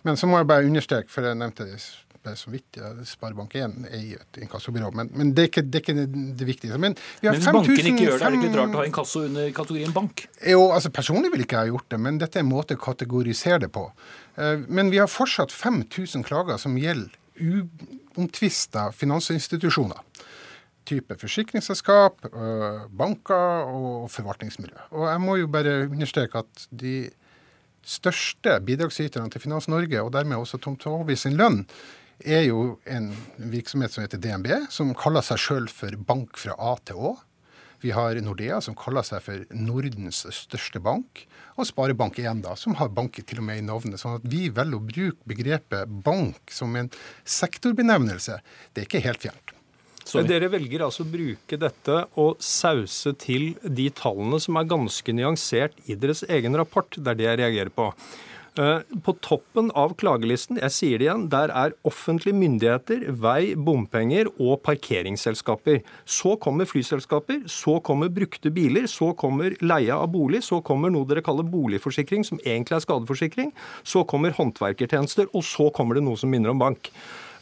[0.07, 1.69] Men så må jeg bare understreke, for jeg nevnte
[2.27, 5.79] det så vidt, ja, Sparebank1 er i et inkassobyrå, men, men det, er ikke, det,
[5.79, 6.07] er ikke,
[6.41, 6.79] det viktigste.
[6.83, 9.23] Men, men hvis banken ikke gjør det, er det ikke litt rart å ha inkasso
[9.29, 10.25] under kategorien bank?
[10.41, 13.61] Jo, altså Personlig vil ikke jeg gjort det, men dette er en måte å kategorisere
[13.67, 13.85] det på.
[14.41, 20.01] Eh, men vi har fortsatt 5000 klager som gjelder uomtvista finansinstitusjoner.
[20.87, 22.29] Type forsikringsselskap,
[22.94, 24.88] banker og forvaltningsmiljø.
[24.94, 27.11] Og jeg må jo bare understreke at de
[27.87, 31.64] største bidragsyterne til Finans Norge, og dermed også Tom Tove sin lønn,
[32.25, 36.77] er jo en virksomhet som heter DNB, som kaller seg sjøl for bank fra A
[36.87, 37.16] til Å.
[37.83, 42.93] Vi har Nordea, som kaller seg for Nordens største bank og Sparebank1, da, som har
[42.93, 44.01] bank til og med i navnet.
[44.01, 46.91] sånn at vi velger å bruke begrepet bank som en
[47.25, 48.41] sektorbenevnelse.
[48.73, 49.53] Det er ikke helt fjernt.
[50.07, 50.29] Sorry.
[50.29, 55.81] Dere velger altså å bruke dette og sause til de tallene som er ganske nyansert
[55.91, 56.95] i deres egen rapport.
[56.95, 57.89] Det er det jeg reagerer på.
[58.59, 64.31] Eh, På toppen av klagelisten, jeg sier det igjen, der er offentlige myndigheter, vei, bompenger
[64.40, 65.83] og parkeringsselskaper.
[66.09, 71.09] Så kommer flyselskaper, så kommer brukte biler, så kommer leie av bolig, så kommer noe
[71.09, 73.53] dere kaller boligforsikring, som egentlig er skadeforsikring,
[73.85, 76.92] så kommer håndverkertjenester, og så kommer det noe som minner om bank.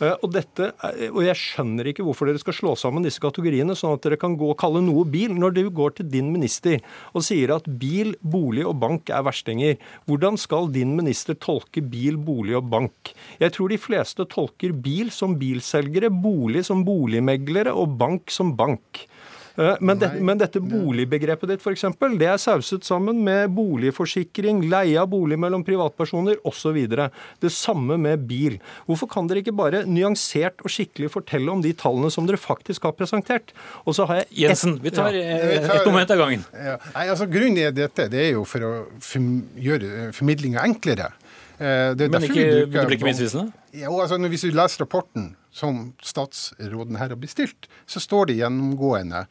[0.00, 0.70] Eh, Og, dette,
[1.10, 4.36] og Jeg skjønner ikke hvorfor dere skal slå sammen disse kategoriene, sånn at dere kan
[4.38, 5.34] gå og kalle noe bil.
[5.36, 6.80] Når du går til din minister
[7.14, 9.78] og sier at bil, bolig og bank er verstinger,
[10.08, 13.14] hvordan skal din minister tolke bil, bolig og bank?
[13.40, 19.06] Jeg tror de fleste tolker bil som bilselgere, bolig som boligmeglere og bank som bank.
[19.56, 24.64] Eh, Men, det, men dette boligbegrepet ditt for eksempel, det er sauset sammen med boligforsikring,
[24.70, 26.78] leie av bolig mellom privatpersoner osv.
[27.40, 28.58] Det samme med bil.
[28.88, 32.82] Hvorfor kan dere ikke bare nyansert og skikkelig fortelle om de tallene som dere faktisk
[32.88, 33.54] har presentert?
[33.86, 35.20] Og så har jeg Jensen, vi tar Ja.
[35.22, 36.44] eh, Vi tar- ett moment av gangen.
[36.52, 36.76] Ja.
[36.94, 38.72] Nei, altså Grunnen i dette det er jo for å
[39.56, 41.12] gjøre formidlinga enklere.
[41.58, 43.52] Eh, Det Men ikke, det blir ikke misvisende?
[43.72, 49.26] Jo, altså Hvis du leser rapporten som statsråden her har bestilt, så står det gjennomgående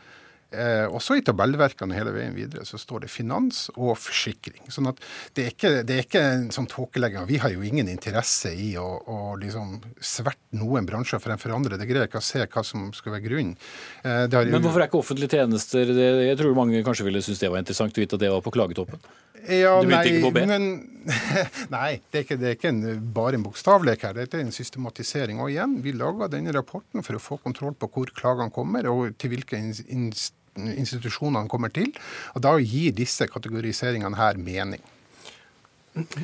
[0.53, 4.67] Eh, også i tabellverkene hele veien videre så står det finans og forsikring.
[4.69, 4.99] Sånn at
[5.33, 7.25] det er ikke, det er ikke en sånn tåkelegging.
[7.25, 11.79] Vi har jo ingen interesse i å, å liksom sverte noen bransjer fremfor andre.
[11.81, 13.57] Det greier ikke å se hva som skal være grunnen.
[14.03, 17.05] Eh, det har jo- Men hvorfor er ikke offentlige tjenester det, Jeg tror mange kanskje
[17.09, 18.99] ville synes det var interessant å vite at det var på klagetoppen.
[19.49, 20.43] Ja, Du begynte nei, ikke på B?
[20.47, 20.67] Men,
[21.73, 22.83] nei, det er ikke, det er ikke en,
[23.15, 24.13] bare en bokstavlek her.
[24.15, 25.41] Dette er en systematisering.
[25.43, 29.17] Og igjen, vi laga denne rapporten for å få kontroll på hvor klagene kommer, og
[29.19, 31.89] til hvilke ins- ins- institusjonene kommer til.
[32.37, 34.81] Og da gir disse kategoriseringene her mening.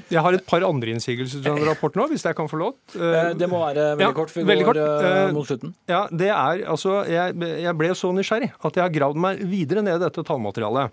[0.10, 2.74] Jeg har et par andre innsigelser til denne rapporten òg, hvis jeg kan få lov.
[2.98, 5.04] Eh, Det må være veldig Ja, kort, for vi veldig går kort.
[5.06, 5.74] eh, Eh, mot slutten.
[5.88, 9.84] Ja, det er altså Jeg, jeg ble så nysgjerrig at jeg har gravd meg videre
[9.86, 10.90] ned i dette tallmaterialet.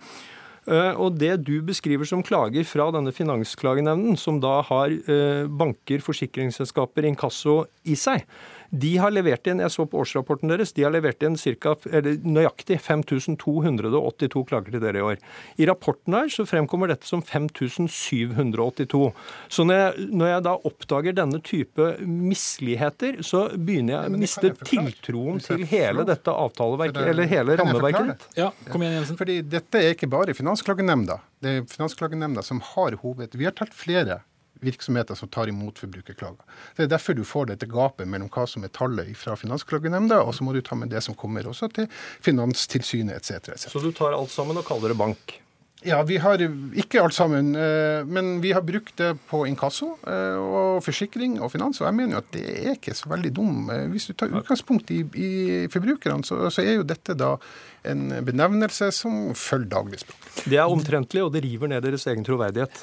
[0.66, 6.02] Eh, og det du beskriver som klager fra denne finansklagenemnden, som da har eh, banker,
[6.02, 8.24] forsikringsselskaper, inkasso i seg,
[8.70, 12.16] de har levert inn jeg så på årsrapporten deres, de har levert inn cirka, eller
[12.24, 15.16] nøyaktig 5282 klager til dere i år.
[15.60, 19.12] I rapporten her så fremkommer dette som 5782.
[19.52, 24.52] Så når jeg, når jeg da oppdager denne type misligheter, så begynner jeg å miste
[24.66, 28.28] tiltroen til hele dette avtaleverket, det- eller hele rammeverket ditt.
[28.36, 29.16] Ja, kom igjen, Jensen.
[29.20, 31.20] Fordi dette er ikke bare Finansklagenemnda.
[31.42, 33.34] Det er Finansklagenemnda som har hoved...
[33.36, 34.20] Vi har talt flere
[34.64, 36.42] virksomheter som tar imot forbrukerklager.
[36.76, 40.34] Det er derfor du får dette gapet mellom hva som er tallet fra Finansklagenemnda, og
[40.36, 41.90] så må du ta med det som kommer også til
[42.24, 43.50] Finanstilsynet etc.
[43.54, 45.40] Et Så du tar alt sammen og kaller det bank?
[45.84, 50.38] Ja, vi har ikke alt sammen, eh, men vi har brukt det på inkasso eh,
[50.40, 51.80] og forsikring og finans.
[51.80, 53.68] Og jeg mener jo at det er ikke så veldig dum.
[53.70, 55.30] Eh, Hvis du tar utgangspunkt i, i
[55.70, 57.36] forbrukerne, så, så er jo dette da
[57.86, 60.30] en benevnelse som følger dagligspråk.
[60.48, 62.82] Det er omtrentlig, og det river ned deres egen troverdighet.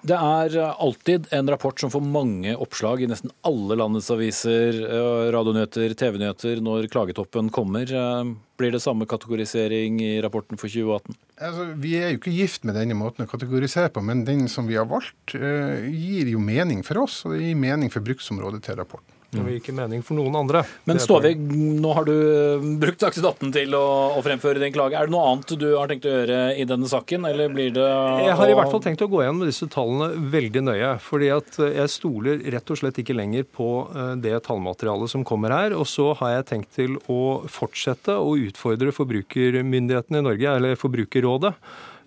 [0.00, 4.78] Det er eh, alltid en rapport som får mange oppslag i nesten alle landets aviser,
[4.86, 7.84] eh, radionyheter, TV-nyheter når klagetoppen kommer.
[7.84, 11.16] Eh, Blir det samme kategorisering i rapporten for 2018?
[11.40, 14.68] Altså, vi er jo ikke gift med denne måten å kategorisere på, men den som
[14.68, 18.76] vi har valgt, gir jo mening for oss, og det gir mening for bruksområdet til
[18.76, 19.19] rapporten.
[19.30, 20.64] Det gir ikke mening for noen andre.
[20.90, 23.84] Men Ståvik, nå har du eh, brukt Dagsnytt 18 til å,
[24.18, 24.98] å fremføre din klage.
[24.98, 27.86] Er det noe annet du har tenkt å gjøre i denne saken, eller blir det
[28.26, 30.90] Jeg har i hvert fall tenkt å gå gjennom disse tallene veldig nøye.
[31.04, 35.26] fordi at eh, jeg stoler rett og slett ikke lenger på eh, det tallmaterialet som
[35.26, 35.76] kommer her.
[35.78, 41.54] Og så har jeg tenkt til å fortsette å utfordre forbrukermyndighetene i Norge, eller Forbrukerrådet,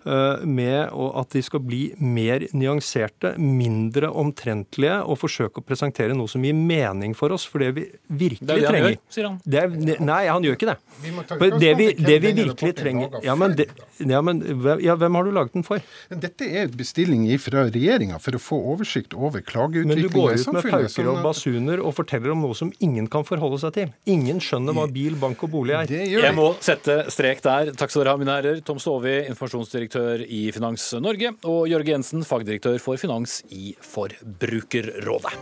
[0.04, 6.42] med at de skal bli mer nyanserte, mindre omtrentlige, og forsøke å presentere noe som
[6.44, 7.44] gir mening for oss.
[7.48, 9.38] For det vi virkelig Det er det trenger gjør, sier han.
[9.44, 10.76] det er, Nei, han gjør ikke det.
[11.04, 14.82] Vi For det vi, det vi virkelig trenger er ja men, det, ja, men hvem-
[14.84, 15.80] ja, hvem har du laget den for?
[16.10, 19.94] Dette er bestilling fra regjeringa for å få oversikt over klageutviklinga i samfunnet.
[19.94, 22.72] Men du går ut med pauker og sånn at- basuner og forteller om noe som
[22.80, 23.92] ingen kan forholde seg til.
[24.06, 25.86] Ingen skjønner hva bil, bank og bolig er.
[25.86, 27.72] Jeg må sette strek der.
[27.72, 28.60] Takk skal dere ha, mine herrer.
[28.64, 35.36] Tom Stovi, informasjonsdirektør i Finans Norge, og Jørge Jensen, fagdirektør for finans i Forbrukerrådet.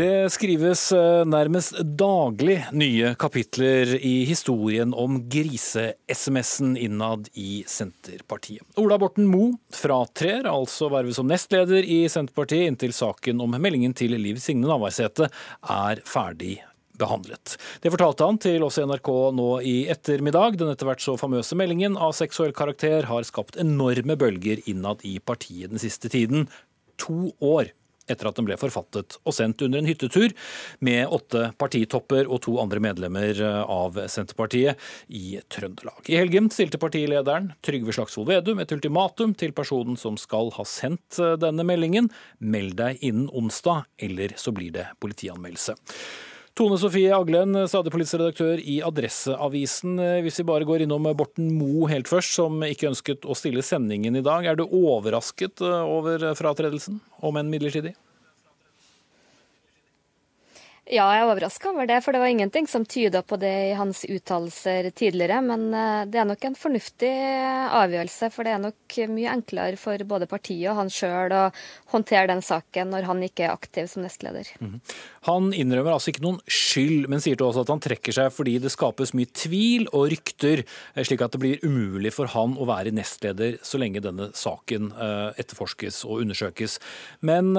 [0.00, 8.62] Det skrives eh, nærmest daglig nye kapitler i historien om grise-SMS-en innad i Senterpartiet.
[8.80, 14.14] Ola Borten Moe fratrer altså vervet som nestleder i Senterpartiet inntil saken om meldingen til
[14.14, 15.28] Liv Signe Navarsete
[15.66, 16.60] er ferdig
[17.00, 17.56] behandlet.
[17.82, 20.60] Det fortalte han til oss i NRK nå i ettermiddag.
[20.60, 25.18] Den etter hvert så famøse meldingen av seksuell karakter har skapt enorme bølger innad i
[25.18, 26.48] partiet den siste tiden.
[27.00, 27.72] To år
[28.10, 30.32] etter at den ble forfattet og sendt under en hyttetur
[30.84, 36.02] med åtte partitopper og to andre medlemmer av Senterpartiet i Trøndelag.
[36.10, 41.20] I helgen stilte partilederen Trygve Slagsvold Vedum et ultimatum til personen som skal ha sendt
[41.40, 42.10] denne meldingen.
[42.38, 45.76] Meld deg innen onsdag, eller så blir det politianmeldelse.
[46.60, 49.94] Tone Sofie Aglen, stadig politisk redaktør i Adresseavisen.
[50.20, 54.18] Hvis vi bare går innom Borten Moe helt først, som ikke ønsket å stille sendingen
[54.20, 54.44] i dag.
[54.44, 57.94] Er du overrasket over fratredelsen, om enn midlertidig?
[60.90, 63.74] Ja, jeg er overraska over det, for det var ingenting som tyda på det i
[63.78, 65.36] hans uttalelser tidligere.
[65.46, 67.10] Men eh, det er nok en fornuftig
[67.78, 71.44] avgjørelse, for det er nok mye enklere for både partiet og han sjøl å
[71.94, 74.50] håndtere den saken når han ikke er aktiv som nestleder.
[74.58, 74.80] -hmm.
[75.30, 78.58] Han innrømmer altså ikke noen skyld, men sier til oss at han trekker seg fordi
[78.58, 80.64] det skapes mye tvil og rykter,
[80.96, 84.90] eh, slik at det blir umulig for han å være nestleder så lenge denne saken
[84.90, 86.80] eh, etterforskes og undersøkes.
[87.20, 87.54] Men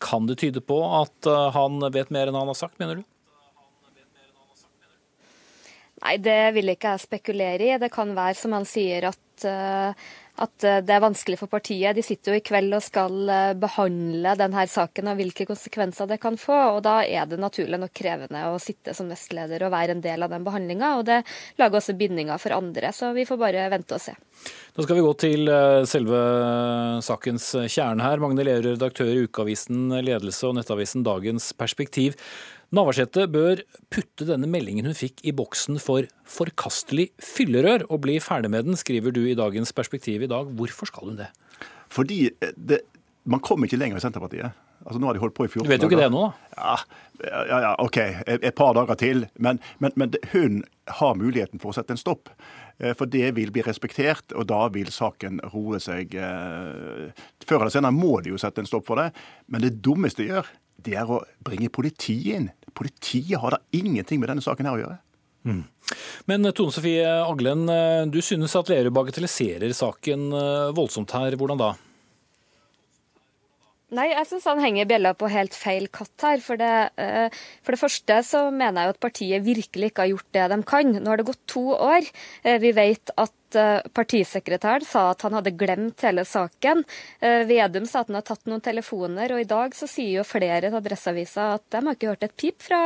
[0.00, 3.06] kan det tyde på at han vet mer enn han han har sagt, mener du?
[5.98, 7.76] Nei, det vil ikke jeg spekulere i.
[7.82, 10.08] Det kan være, som han sier, at, eh,
[10.42, 11.96] at eh, det er vanskelig for partiet.
[11.96, 16.20] De sitter jo i kveld og skal eh, behandle denne saken og hvilke konsekvenser det
[16.22, 16.56] kan få.
[16.76, 20.26] og Da er det naturlig nok krevende å sitte som nestleder og være en del
[20.26, 20.92] av den behandlinga.
[21.08, 21.20] Det
[21.60, 24.14] lager også bindinger for andre, så vi får bare vente og se.
[24.78, 25.50] Nå skal vi gå til
[25.90, 26.18] selve
[27.02, 28.22] sakens kjerne her.
[28.22, 32.14] Magne Lerud, redaktør i ukeavisen Ledelse og nettavisen Dagens Perspektiv.
[32.74, 38.50] Navarsete bør putte denne meldingen hun fikk i boksen for forkastelig fyllerør, og bli ferdig
[38.52, 40.50] med den, skriver du i Dagens Perspektiv i dag.
[40.58, 41.30] Hvorfor skal hun det?
[41.88, 42.82] Fordi eh, det,
[43.24, 44.52] man kommer ikke lenger i Senterpartiet.
[44.84, 45.66] Altså, nå har de holdt på i 14 dager.
[45.66, 46.60] Du vet jo ikke det nå, da?
[46.60, 47.98] Ja, ja, ja OK.
[48.36, 49.24] Et par dager til.
[49.36, 50.60] Men, men, men, hun
[51.00, 52.30] har muligheten for å sette en stopp.
[52.78, 56.14] Eh, for det vil bli respektert, og da vil saken roe seg.
[56.14, 59.10] Eh, før eller senere må de jo sette en stopp for det.
[59.48, 60.52] Men det dummeste de gjør,
[60.84, 62.50] det er å bringe politiet inn.
[62.78, 64.98] Politiet har da ingenting med denne saken her å gjøre.
[65.48, 65.62] Mm.
[66.28, 71.36] Men Tone Sofie Aglen, eh, du synes at Lerud bagatelliserer saken eh, voldsomt her.
[71.38, 71.70] Hvordan da?
[73.96, 76.42] Nei, jeg syns han henger bjella på helt feil katt her.
[76.44, 80.12] For det, eh, for det, første så mener jeg jo at partiet virkelig ikke har
[80.12, 80.92] gjort det de kan.
[80.98, 82.12] Nå har det gått to år.
[82.44, 86.82] Vi vet at Eh, partisekretæren sa at han hadde glemt hele saken.
[87.20, 90.26] Eh, Vedum sa at han har tatt noen telefoner, og i dag så sier jo
[90.28, 92.80] flere til Adresseavisa at de har ikke hørt et pip fra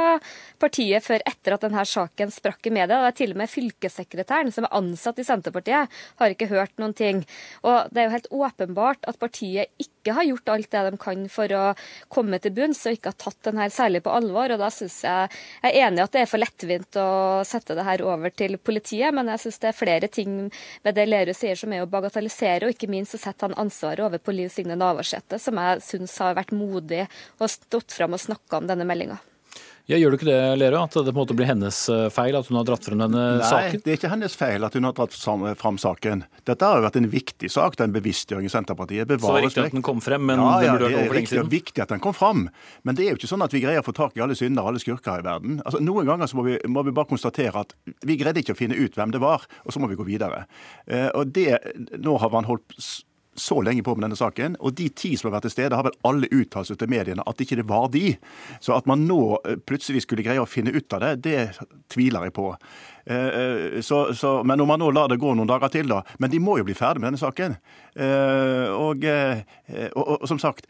[0.63, 3.01] partiet før etter at denne saken sprakk i media.
[3.03, 6.95] Det er til og med fylkessekretæren, som er ansatt i Senterpartiet, har ikke hørt noen
[6.95, 7.25] ting.
[7.67, 11.29] Og det er jo helt åpenbart at partiet ikke har gjort alt det de kan
[11.31, 11.63] for å
[12.13, 14.51] komme til bunns, og ikke har tatt den her særlig på alvor.
[14.51, 15.31] Og da syns jeg
[15.63, 17.09] jeg er enig at det er for lettvint å
[17.47, 20.39] sette det her over til politiet, men jeg syns det er flere ting
[20.83, 24.05] ved det Lerud sier som er å bagatellisere, og ikke minst å sette han ansvaret
[24.05, 27.05] over på Liv Signe Navarsete, som jeg syns har vært modig
[27.39, 29.21] og stått fram og snakka om denne meldinga.
[29.91, 30.85] Ja, Gjør du ikke det, Lerøe?
[30.87, 33.23] At det på en måte blir hennes eh, feil at hun har dratt frem denne
[33.41, 33.81] Nei, saken?
[33.81, 35.17] Nei, det er ikke hennes feil at hun har dratt
[35.59, 36.23] frem saken.
[36.47, 39.11] Dette har jo vært en viktig sak, den bevisstgjøring i Senterpartiet.
[39.11, 41.01] Bevares Så det er riktig at den kom frem, men ja, ja, den burde vært
[41.03, 41.43] over lenge siden?
[41.43, 42.47] Det er viktig at den kom frem.
[42.87, 44.69] Men det er jo ikke sånn at vi greier å få tak i alle syndere
[44.69, 45.59] og alle skurker i verden.
[45.67, 47.75] Altså, Noen ganger så må vi, må vi, bare konstatere at
[48.07, 50.45] vi greide ikke å finne ut hvem det var, og så må vi gå videre.
[50.87, 51.57] Eh, og det,
[51.99, 52.79] Nå har man holdt
[53.35, 54.57] så lenge på med denne saken.
[54.61, 57.25] Og de ti som har vært til stede, har vel alle uttalt seg til mediene
[57.29, 58.15] at ikke det var de.
[58.61, 62.29] Så at man nå eh, plutselig skulle greie å finne ut av det, det tviler
[62.29, 62.51] jeg på.
[63.07, 66.03] Eh, eh, så, så, men om man nå lar det gå noen dager til, da.
[66.23, 67.59] Men de må jo bli ferdig med denne saken.
[67.93, 70.69] Og, og, og som sagt,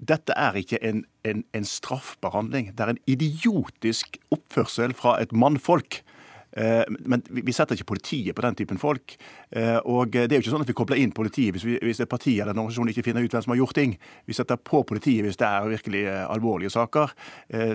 [0.00, 2.70] dette er ikke en, en, en straffbehandling.
[2.76, 6.00] Det er en idiotisk oppførsel fra et mannfolk
[6.50, 9.14] men vi setter ikke politiet på den typen folk.
[9.50, 12.02] Eh, og det er jo ikke sånn at vi kobler inn politiet hvis, vi, hvis
[12.02, 13.96] et parti eller en organisasjon ikke finner ut hvem som har gjort ting.
[14.26, 17.14] Vi setter på politiet hvis det er virkelig eh, alvorlige saker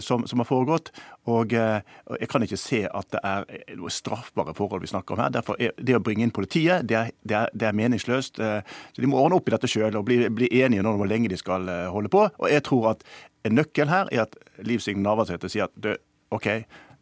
[0.03, 0.91] som, som har foregått.
[1.31, 5.33] Og jeg kan ikke se at det er noe straffbare forhold vi snakker om her.
[5.33, 8.39] Derfor er det å bringe inn politiet, det er, det er, det er meningsløst.
[8.39, 11.31] Så de må ordne opp i dette sjøl og bli, bli enige om hvor lenge
[11.33, 12.27] de skal holde på.
[12.29, 13.05] Og jeg tror at
[13.45, 15.99] en nøkkel her er at Liv Signe Navarsete sier at
[16.33, 16.47] OK,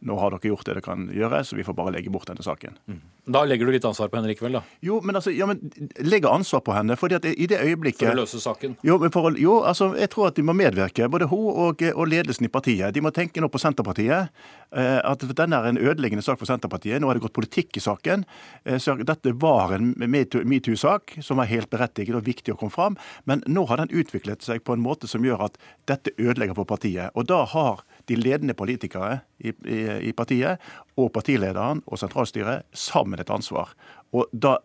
[0.03, 2.43] nå har dere gjort det dere kan gjøre, så vi får bare legge bort denne
[2.45, 2.77] saken.
[2.89, 3.01] Mm.
[3.23, 4.61] Da legger du litt ansvar på henne likevel, da?
[4.83, 5.61] Jo, men altså, ja, men
[6.03, 6.97] legger ansvar på henne.
[6.99, 8.01] fordi at i det øyeblikket...
[8.03, 8.75] For å løse saken?
[8.83, 12.49] Jo, for, jo altså, jeg tror at de må medvirke, både hun og, og, ledelsen
[12.49, 12.91] i partiet.
[12.91, 14.35] De må tenke nå på Senterpartiet.
[14.75, 16.99] Eh, at denne er en ødeleggende sak for Senterpartiet.
[16.99, 18.27] Nå har det gått politikk i saken.
[18.65, 22.99] Eh, så dette var en metoo-sak som var helt berettiget og viktig å komme fram.
[23.23, 25.55] Men nå har den utviklet seg på en måte som gjør at
[25.87, 27.15] dette ødelegger for partiet.
[27.15, 30.59] Og da har de ledende politikere i, i, i partiet
[30.97, 33.73] og partilederen og sentralstyret sammen et ansvar.
[34.13, 34.57] Og da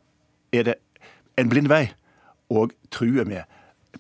[0.53, 0.77] er det
[1.39, 1.89] en blind vei
[2.49, 3.45] å true med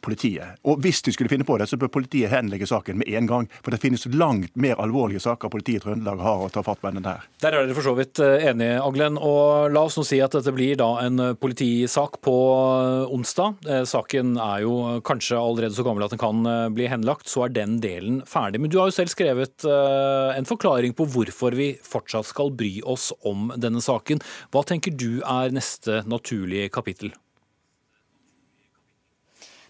[0.00, 0.58] politiet.
[0.68, 3.48] Og hvis de skulle finne på det, så bør politiet henlegge saken med en gang.
[3.64, 6.90] For det finnes langt mer alvorlige saker politiet i Trøndelag har å ta fatt på
[6.90, 7.26] enn den her.
[7.42, 9.18] Der er dere for så vidt eh, enige, Aglen.
[9.20, 13.58] Og la oss nå si at dette blir da en eh, politisak på eh, onsdag.
[13.88, 14.74] Saken er jo
[15.06, 17.28] kanskje allerede så gammel at den kan bli henlagt.
[17.30, 18.62] Så er den delen ferdig.
[18.62, 23.10] Men du har jo selv skrevet en forklaring på hvorfor vi fortsatt skal bry oss
[23.28, 24.22] om denne saken.
[24.54, 27.12] Hva tenker du er neste naturlige kapittel?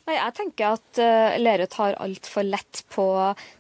[0.09, 3.05] Nei, Jeg tenker at uh, Lerøe tar altfor lett på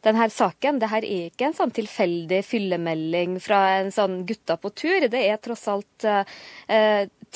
[0.04, 0.78] denne saken.
[0.80, 5.04] Dette er ikke en sånn tilfeldig fyllemelding fra en sånn gutta på tur.
[5.12, 6.22] Det er tross alt uh,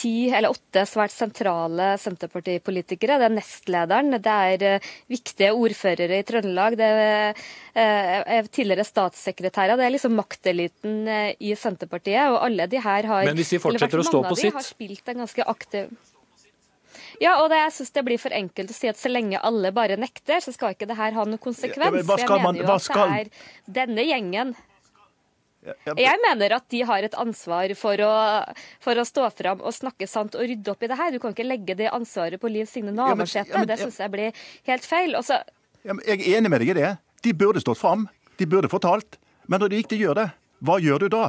[0.01, 3.19] ti eller åtte svært sentrale Senterpartipolitikere.
[3.21, 7.43] Det er nestlederen, det er uh, viktige ordførere i Trøndelag, det er,
[7.77, 9.77] uh, tidligere statssekretærer.
[9.77, 11.05] Det er liksom makteliten
[11.37, 12.33] i Senterpartiet.
[12.33, 14.57] og alle de her har, Men hvis de fortsetter å stå på sitt?
[14.57, 15.93] har spilt en ganske aktiv
[17.23, 19.70] ja, og det, jeg syns det blir for enkelt å si at så lenge alle
[19.75, 21.79] bare nekter, så skal ikke det her ha noen konsekvens.
[21.79, 23.33] Ja, jeg mener jo at det er
[23.81, 24.55] denne gjengen
[25.62, 28.12] jeg mener at de har et ansvar for å,
[28.83, 31.12] for å stå fram og snakke sant og rydde opp i det her.
[31.14, 33.62] Du kan ikke legge det ansvaret på Liv Signe Navarsete.
[33.68, 35.14] Det syns jeg blir helt feil.
[35.18, 35.39] Også...
[35.87, 36.91] Ja, jeg er enig med deg i det.
[37.23, 38.09] De burde stått fram.
[38.43, 39.20] De burde fortalt.
[39.47, 40.27] Men når de ikke gjør det,
[40.66, 41.25] hva gjør du da?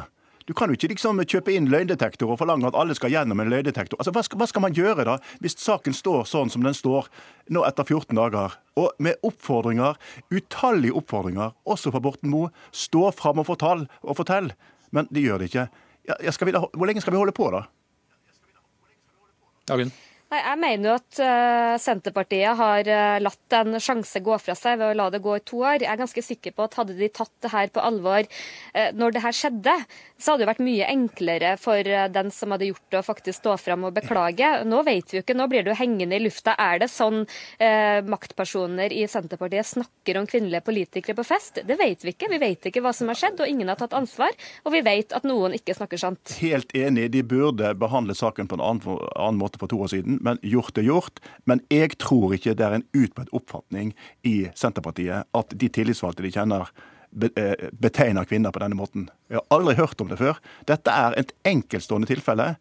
[0.48, 3.52] Du kan jo ikke liksom kjøpe inn løgndetektor og forlange at alle skal gjennom en
[3.52, 4.00] løgndetektor.
[4.00, 7.08] Altså, hva skal, hva skal, man gjøre da, hvis saken står sånn som den står
[7.54, 8.58] nå etter 14 dager?
[8.80, 10.00] Og med oppfordringer,
[10.34, 12.52] utallige oppfordringer, også fra Borten Moe.
[12.76, 14.52] Stå fram og fortell, og fortell.
[14.94, 15.68] Men de gjør det ikke.
[16.10, 17.64] Ja, vi, hvor lenge skal vi holde på, da?
[19.72, 19.94] Dagen.
[20.34, 24.80] Nei, Jeg mener jo at uh, Senterpartiet har uh, latt en sjanse gå fra seg
[24.82, 25.84] ved å la det gå i to år.
[25.84, 29.14] Jeg er ganske sikker på at hadde de tatt det her på alvor uh, når
[29.14, 29.76] det her skjedde,
[30.24, 33.58] så hadde det vært mye enklere for den som hadde gjort det, å faktisk stå
[33.60, 34.50] fram og beklage.
[34.70, 36.56] Nå vet vi jo ikke, nå blir det jo hengende i lufta.
[36.56, 37.26] Er det sånn
[38.08, 41.60] maktpersoner i Senterpartiet snakker om kvinnelige politikere på fest?
[41.68, 42.32] Det vet vi ikke.
[42.32, 44.32] Vi vet ikke hva som har skjedd, og ingen har tatt ansvar.
[44.64, 46.38] Og vi vet at noen ikke snakker sant.
[46.40, 50.14] Helt enig, de burde behandle saken på en annen, annen måte for to år siden
[50.24, 51.22] men gjort er gjort.
[51.50, 53.94] Men jeg tror ikke det er en utbredt oppfatning
[54.28, 59.08] i Senterpartiet at de tillitsvalgte de kjenner, eh, betegner kvinner på denne måten.
[59.30, 60.40] Jeg har aldri hørt om det før.
[60.70, 62.54] Dette er et enkeltstående tilfelle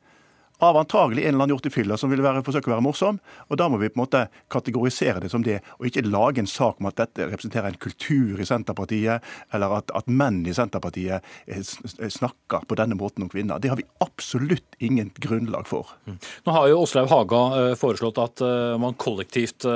[0.62, 3.18] av antagelig en eller annen gjort i fylla som vil være, forsøke å være morsom.
[3.50, 6.50] Og da må vi på en måte kategorisere det som det, og ikke lage en
[6.50, 11.26] sak om at dette representerer en kultur i Senterpartiet, eller at, at menn i Senterpartiet
[11.50, 13.58] eh, snakker på denne måten om kvinner.
[13.58, 15.90] Det har vi absolutt ingen grunnlag for.
[16.06, 16.20] Mm.
[16.46, 19.66] Nå har jo Åslaug Haga eh, foreslått at eh, man kollektivt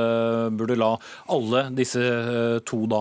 [0.56, 0.92] burde la
[1.32, 2.00] alle disse
[2.66, 3.00] to da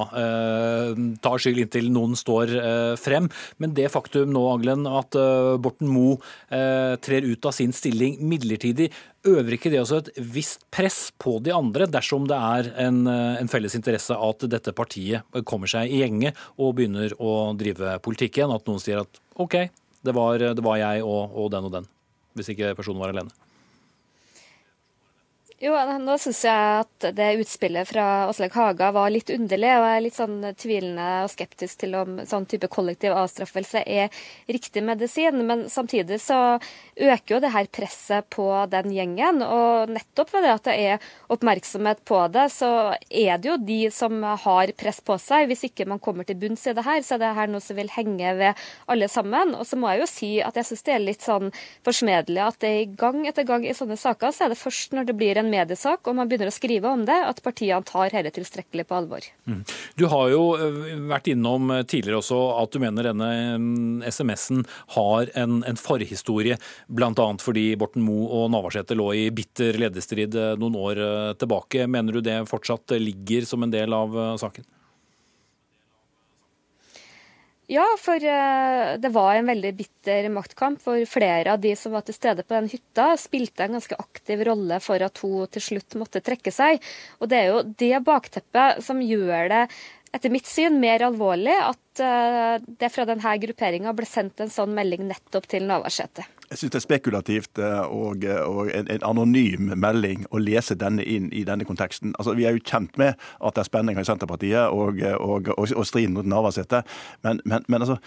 [1.24, 2.52] ta skyld inntil noen står
[3.00, 3.28] frem.
[3.62, 5.16] Men det faktum nå, Aglen, at
[5.62, 6.18] Borten Moe
[6.50, 8.90] trer ut av sin stilling midlertidig,
[9.28, 13.40] øver ikke det også et visst press på de andre, dersom det er en, eh,
[13.42, 18.42] en felles interesse at dette partiet kommer seg i gjenge og begynner å drive politikk
[18.42, 18.56] igjen?
[18.56, 19.60] At noen sier at OK,
[20.06, 21.90] det var, det var jeg og, og den og den,
[22.38, 23.45] hvis ikke personen var alene?
[25.64, 25.72] Jo,
[26.04, 29.70] nå syns jeg at det utspillet fra Åslaug Haga var litt underlig.
[29.72, 34.12] Og jeg er litt sånn tvilende og skeptisk til om sånn type kollektiv avstraffelse er
[34.52, 35.40] riktig medisin.
[35.48, 36.58] Men samtidig så
[37.00, 39.40] øker jo det her presset på den gjengen.
[39.48, 42.74] Og nettopp ved det at det er oppmerksomhet på det, så
[43.08, 45.48] er det jo de som har press på seg.
[45.48, 47.80] Hvis ikke man kommer til bunns i det her, så er det her noe som
[47.80, 49.56] vil henge ved alle sammen.
[49.56, 51.56] Og så må jeg jo si at jeg syns det er litt sånn
[51.88, 55.08] forsmedelig at det er gang etter gang i sånne saker, så er det først når
[55.08, 58.12] det blir en en mediesak og man begynner å skrive om det, at partiene tar
[58.12, 59.28] dette tilstrekkelig på alvor.
[59.50, 59.62] Mm.
[60.00, 63.30] Du har jo eh, vært innom eh, tidligere også at du mener denne
[63.62, 64.66] mm, SMS-en
[64.98, 67.28] har en, en forhistorie, bl.a.
[67.42, 71.04] fordi Borten Moe og Navarsete lå i bitter lederstrid eh, noen år
[71.40, 71.86] tilbake.
[71.92, 74.66] Mener du det fortsatt ligger som en del av saken?
[77.72, 80.78] Ja, for uh, det var en veldig bitter maktkamp.
[80.84, 84.44] For flere av de som var til stede på den hytta, spilte en ganske aktiv
[84.46, 86.84] rolle for at hun til slutt måtte trekke seg.
[87.20, 89.64] Og det er jo det bakteppet som gjør det
[90.16, 94.76] etter mitt syn mer alvorlig at uh, det fra denne grupperinga ble sendt en sånn
[94.78, 96.24] melding nettopp til Navarsete.
[96.50, 101.04] Jeg syns det er spekulativt eh, og, og en, en, anonym melding å lese denne
[101.04, 102.14] inn i denne konteksten.
[102.20, 105.88] Altså, Vi er jo kjent med at det er spenninger i Senterpartiet og, og, og
[105.88, 106.84] striden mot Navarsete.
[107.26, 107.98] Men, men, men altså,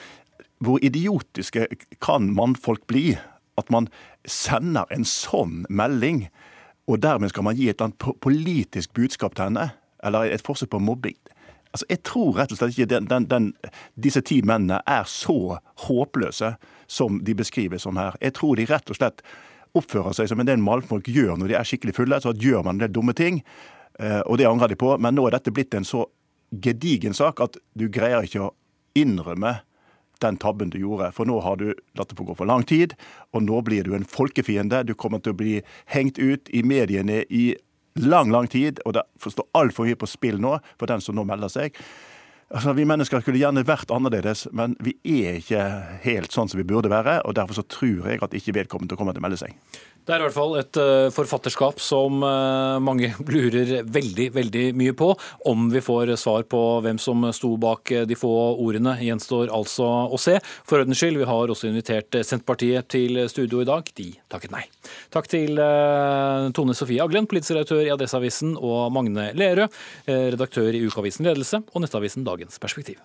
[0.62, 1.66] hvor idiotiske
[2.03, 3.16] kan mannfolk bli?
[3.59, 3.89] At man
[4.22, 6.28] sender en sånn melding,
[6.86, 9.72] og dermed skal man gi et eller annet politisk budskap til henne?
[10.07, 11.18] Eller et forsøk på mobbing?
[11.72, 13.48] Altså, jeg tror rett og slett ikke den, den, den,
[14.00, 16.54] disse ti mennene er så håpløse
[16.88, 18.16] som de beskrives som her.
[18.24, 19.24] Jeg tror de rett og slett
[19.76, 22.20] oppfører seg som en del malfolk gjør når de er skikkelig fulle.
[22.24, 23.42] så Gjør man en del dumme ting,
[23.98, 24.94] Eh, og det angrer de på.
[24.98, 26.06] Men nå er dette blitt en så
[26.50, 28.54] gedigen sak at du greier ikke å
[28.98, 29.58] innrømme
[30.22, 31.12] den tabben du gjorde.
[31.14, 32.94] For nå har du latt det få gå for lang tid,
[33.34, 34.84] og nå blir du en folkefiende.
[34.86, 35.58] Du kommer til å bli
[35.94, 37.52] hengt ut i mediene i
[37.95, 41.24] lang, lang tid, og det står altfor mye på spill nå for den som nå
[41.28, 41.78] melder seg.
[42.49, 45.64] Altså, Vi mennesker skulle gjerne vært annerledes, men vi er ikke
[46.05, 47.20] helt sånn som vi burde være.
[47.28, 49.53] og Derfor så tror jeg at ikke vedkommende kommer til å melde seg.
[50.09, 54.94] Det er i hvert fall et uh, forfatterskap som uh, mange lurer veldig veldig mye
[54.96, 55.11] på.
[55.51, 59.84] Om vi får svar på hvem som sto bak uh, de få ordene, gjenstår altså
[60.09, 60.38] å se.
[60.64, 63.92] For ordens skyld, vi har også invitert Senterpartiet til studio i dag.
[64.01, 64.64] De takket nei.
[65.12, 65.61] Takk til
[66.57, 69.68] Tone Sofie Aglen, politisk redaktør i Adresseavisen, og Magne Lerøe,
[70.09, 73.01] redaktør i Ukeavisen Ledelse og nettavisen Dagens Perspektiv.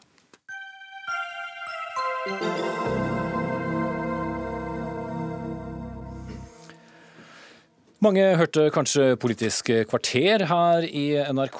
[8.04, 11.60] Mange hørte kanskje Politisk kvarter her i NRK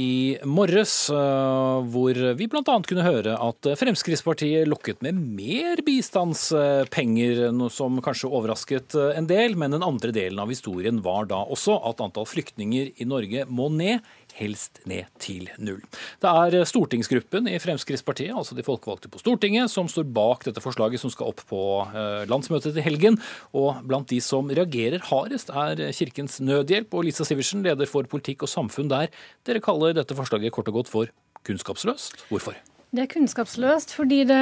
[0.00, 0.12] i
[0.48, 2.62] morges, eh, hvor vi bl.a.
[2.88, 9.58] kunne høre at Fremskrittspartiet lokket med mer bistandspenger, noe som kanskje overrasket en del.
[9.60, 13.68] Men den andre delen av historien var da også at antall flyktninger i Norge må
[13.74, 14.00] ned
[14.38, 15.82] helst ned til null.
[16.22, 21.02] Det er stortingsgruppen i Fremskrittspartiet, altså de folkevalgte på Stortinget, som står bak dette forslaget
[21.02, 23.20] som skal opp på eh, landsmøtet til helgen.
[23.56, 28.46] Og blant de som reagerer hardest, er Kirkens Nødhjelp og Lisa Sivertsen, leder for politikk
[28.46, 29.12] og samfunn der.
[29.46, 31.16] Dere kaller dette forslaget kort og godt for
[31.46, 32.28] kunnskapsløst.
[32.30, 32.58] Hvorfor?
[32.92, 34.40] Det er kunnskapsløst fordi det,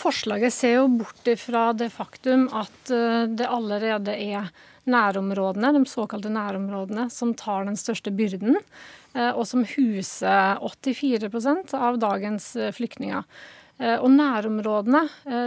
[0.00, 4.50] forslaget ser jo bort fra det faktum at eh, det allerede er
[4.84, 8.58] nærområdene, de såkalte nærområdene, som tar den største byrden.
[9.16, 13.24] Eh, og som huser 84% av dagens eh, flyktninger.
[13.82, 15.00] Og nærområdene,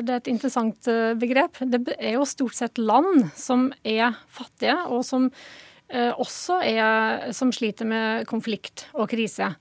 [0.03, 0.87] det er et interessant
[1.21, 1.61] begrep.
[1.71, 5.29] Det er jo stort sett land som er fattige, og som
[5.93, 9.53] også er, som sliter med konflikt og krise.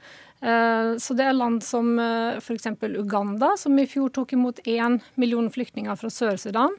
[0.44, 2.66] Så det er land som f.eks.
[2.98, 6.74] Uganda, som i fjor tok imot én million flyktninger fra Sør-Sudan.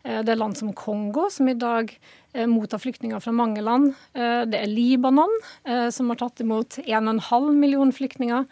[0.00, 1.92] Det er land som Kongo, som i dag
[2.32, 3.94] Eh, mottar flyktninger fra mange land.
[4.14, 5.32] Eh, det er Libanon,
[5.64, 8.46] eh, som har tatt imot 1,5 million flyktninger.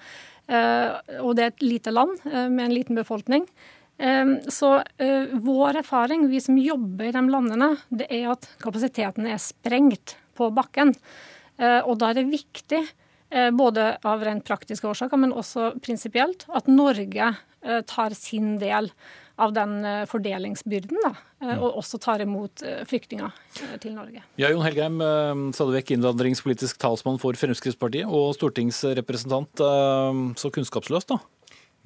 [0.49, 3.43] Og det er et lite land med en liten befolkning.
[4.49, 4.69] Så
[5.45, 10.49] vår erfaring, vi som jobber i de landene, det er at kapasiteten er sprengt på
[10.49, 10.95] bakken.
[11.85, 12.81] Og da er det viktig,
[13.29, 17.35] både av rent praktiske årsaker, men også prinsipielt, at Norge
[17.91, 18.89] tar sin del
[19.39, 21.13] av den eh, fordelingsbyrden, da,
[21.45, 23.35] eh, og også tar imot eh, flyktninger
[23.83, 24.23] til Norge.
[24.41, 24.99] Ja, Jon Helgheim,
[25.55, 29.63] stadig vekk innvandringspolitisk talsmann for Fremskrittspartiet og stortingsrepresentant.
[30.39, 31.21] Så kunnskapsløst, da?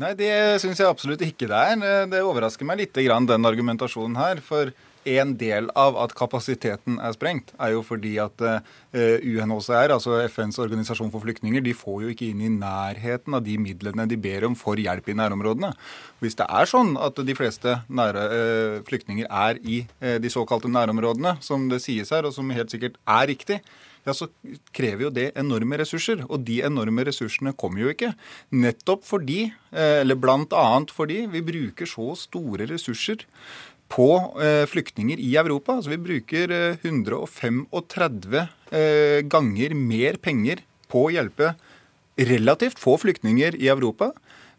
[0.03, 0.32] Nei, det
[0.62, 2.09] syns jeg absolutt ikke det er.
[2.11, 4.40] Det overrasker meg litt, den argumentasjonen her.
[4.45, 4.72] For
[5.09, 10.61] en del av at kapasiteten er sprengt, er jo fordi at eh, UNHCR, altså FNs
[10.62, 14.46] organisasjon for flyktninger, de får jo ikke inn i nærheten av de midlene de ber
[14.48, 15.72] om for hjelp i nærområdene.
[16.22, 20.70] Hvis det er sånn at de fleste nære, eh, flyktninger er i eh, de såkalte
[20.70, 23.62] nærområdene, som det sies her, og som helt sikkert er riktig,
[24.03, 24.26] ja, så
[24.74, 26.24] krever jo det enorme ressurser.
[26.26, 28.11] Og de enorme ressursene kommer jo ikke.
[28.50, 33.22] Nettopp fordi, eller annet fordi, vi bruker så store ressurser
[33.93, 34.09] på
[34.43, 35.76] eh, flyktninger i Europa.
[35.76, 37.64] Altså, vi bruker 135
[38.38, 38.47] eh,
[38.78, 41.55] eh, ganger mer penger på å hjelpe
[42.20, 44.12] relativt få flyktninger i Europa.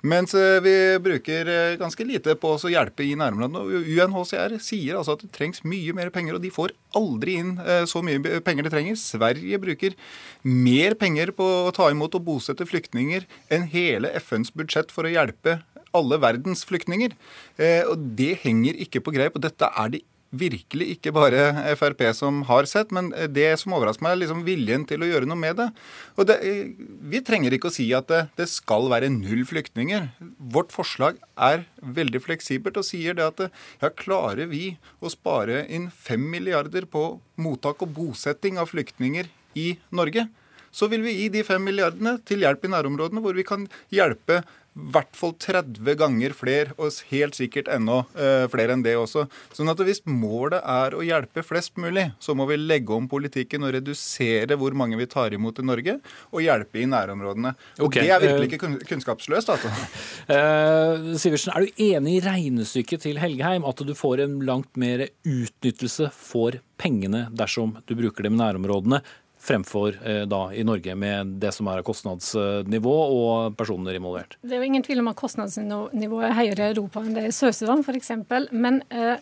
[0.03, 1.47] Mens vi bruker
[1.79, 3.85] ganske lite på å hjelpe i nærområdene.
[3.87, 7.53] UNHCR sier altså at det trengs mye mer penger, og de får aldri inn
[7.87, 8.97] så mye penger de trenger.
[8.99, 9.95] Sverige bruker
[10.43, 15.13] mer penger på å ta imot og bosette flyktninger enn hele FNs budsjett for å
[15.13, 15.61] hjelpe
[15.97, 17.13] alle verdens flyktninger.
[17.57, 19.35] Eh, og det henger ikke på greip.
[19.35, 21.41] og dette er det virkelig ikke bare
[21.77, 25.29] Frp som har sett, men det som overrasker meg, er liksom viljen til å gjøre
[25.29, 25.69] noe med det.
[26.17, 26.73] Og det, eh,
[27.13, 30.09] Vi trenger ikke å si at det, det, skal være null flyktninger.
[30.39, 35.91] Vårt forslag er veldig fleksibelt og sier det at ja, klarer vi å spare inn
[35.91, 40.27] fem milliarder på mottak og bosetting av flyktninger i Norge,
[40.73, 44.41] så vil vi gi de fem milliardene til hjelp i nærområdene, hvor vi kan hjelpe
[44.73, 49.27] i hvert fall 30 ganger flere, og helt sikkert enda uh, flere enn det også.
[49.53, 53.67] Sånn at hvis målet er å hjelpe flest mulig, så må vi legge om politikken
[53.67, 55.97] og redusere hvor mange vi tar imot i Norge,
[56.33, 57.53] og hjelpe i nærområdene.
[57.79, 58.07] Og okay.
[58.07, 59.53] Det er virkelig ikke kunnskapsløst.
[59.53, 59.73] Altså.
[60.23, 65.03] Uh, Sivertsen, er du enig i regnestykket til Helgeheim, at du får en langt mer
[65.27, 69.01] utnyttelse for pengene dersom du bruker dem i nærområdene,
[69.43, 74.37] fremfor eh, da i Norge, med det som er kostnadsnivå og personer involvert?
[74.41, 77.33] Det er jo ingen tvil om at kostnadsnivået er høyere i Europa enn det er
[77.33, 78.13] i Sør-Sudan f.eks.
[78.51, 79.17] Men eh,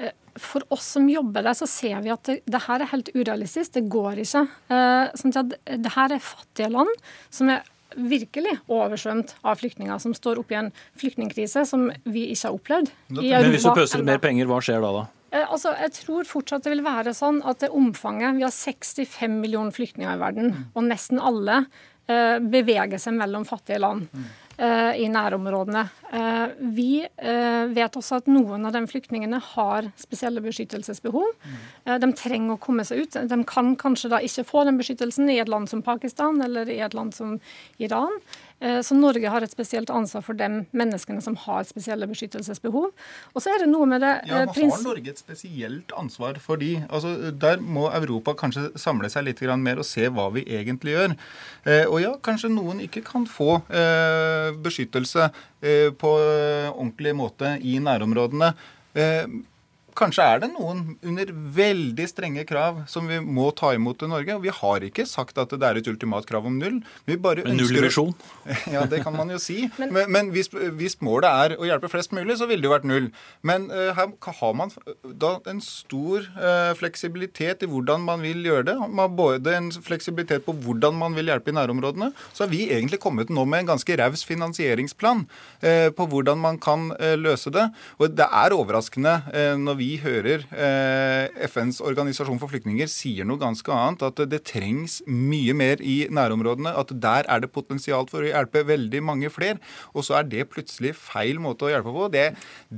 [0.00, 3.08] eh, for oss som jobber der, så ser vi at det, det her er helt
[3.14, 3.72] urealistisk.
[3.78, 4.44] Det går ikke.
[4.68, 6.92] Eh, sånn at det her er fattige land
[7.32, 7.64] som er
[7.96, 12.90] virkelig oversvømt av flyktninger, som står oppe i en flyktningkrise som vi ikke har opplevd.
[13.16, 14.92] i Men hvis du Europa pøser ut mer penger, hva skjer da?
[15.00, 15.04] da?
[15.36, 19.36] Eh, Altså, jeg tror fortsatt det vil være sånn at det omfanget Vi har 65
[19.42, 21.64] millioner flyktninger i verden, og nesten alle
[22.08, 24.06] eh, beveger seg mellom fattige land
[24.58, 25.82] eh, i nærområdene.
[26.12, 31.34] Eh, vi eh, vet også at noen av de flyktningene har spesielle beskyttelsesbehov.
[31.84, 33.20] Eh, de trenger å komme seg ut.
[33.28, 36.80] De kan kanskje da ikke få den beskyttelsen i et land som Pakistan eller i
[36.86, 37.38] et land som
[37.82, 38.14] Iran.
[38.60, 42.88] Eh, Så Norge har et spesielt ansvar for de menneskene som har spesielle beskyttelsesbehov.
[43.34, 46.38] Og så er det noe med det Ja, eh, men Har Norge et spesielt ansvar
[46.40, 46.86] for de?
[46.88, 51.16] Altså, der må Europa kanskje samle seg litt mer og se hva vi egentlig gjør.
[51.66, 53.60] Eh, og ja, kanskje noen ikke kan få
[54.62, 55.30] beskyttelse
[55.98, 56.10] på
[56.72, 58.54] ordentlig måte i nærområdene.
[59.96, 64.34] Kanskje er det noen under veldig strenge krav som vi må ta imot i Norge.
[64.36, 66.82] og Vi har ikke sagt at det er et ultimat krav om null.
[67.08, 68.12] Vi bare Men null nullvisjon?
[68.74, 69.70] Ja, det kan man jo si.
[69.80, 72.86] Men, men hvis, hvis målet er å hjelpe flest mulig, så ville det jo vært
[72.88, 73.08] null.
[73.46, 74.72] Men uh, her har man
[75.04, 78.76] da en stor uh, fleksibilitet i hvordan man vil gjøre det.
[78.80, 82.10] Man har både en fleksibilitet på hvordan man vil hjelpe i nærområdene.
[82.32, 85.24] Så har vi egentlig kommet nå med en ganske raus finansieringsplan
[85.64, 86.90] uh, på hvordan man kan
[87.20, 87.68] løse det.
[88.00, 89.16] Og det er overraskende
[89.60, 94.98] når vi hører eh, FNs organisasjon for flyktninger sier noe ganske annet, at det trengs
[95.06, 96.72] mye mer i nærområdene.
[96.76, 99.60] At der er det potensial for å hjelpe veldig mange flere.
[99.94, 102.08] Og så er det plutselig feil måte å hjelpe på.
[102.12, 102.26] Det,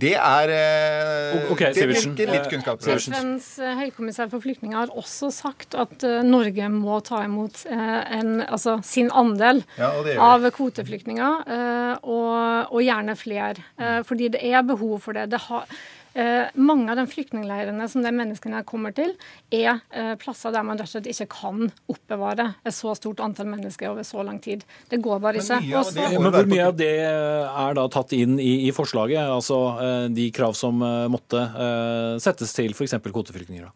[0.05, 2.85] det er eh, Ok, Det virker litt kunnskap.
[2.85, 8.79] FNs eh, høykommissær for flyktninger har også sagt at Norge må ta imot en, altså
[8.87, 10.17] sin andel Ja, vi.
[10.21, 13.65] av kvoteflyktninger, eh, og, og gjerne flere.
[14.09, 15.29] Fordi det er behov for det.
[15.33, 15.67] det har,
[16.15, 19.13] eh, mange av de flyktningleirene som de menneskene kommer til,
[19.55, 23.51] er eh, plasser der man rett og slett ikke kan oppbevare et så stort antall
[23.51, 24.65] mennesker over så lang tid.
[24.91, 25.61] Det går bare ikke.
[25.65, 25.95] Men, Også...
[25.99, 29.21] Det- Men hvor mye av det er da tatt inn i, i forslaget?
[29.29, 32.97] Altså eh, de krav som eh, måtte eh, settes til f.eks.
[33.05, 33.69] kvoteflyktninger?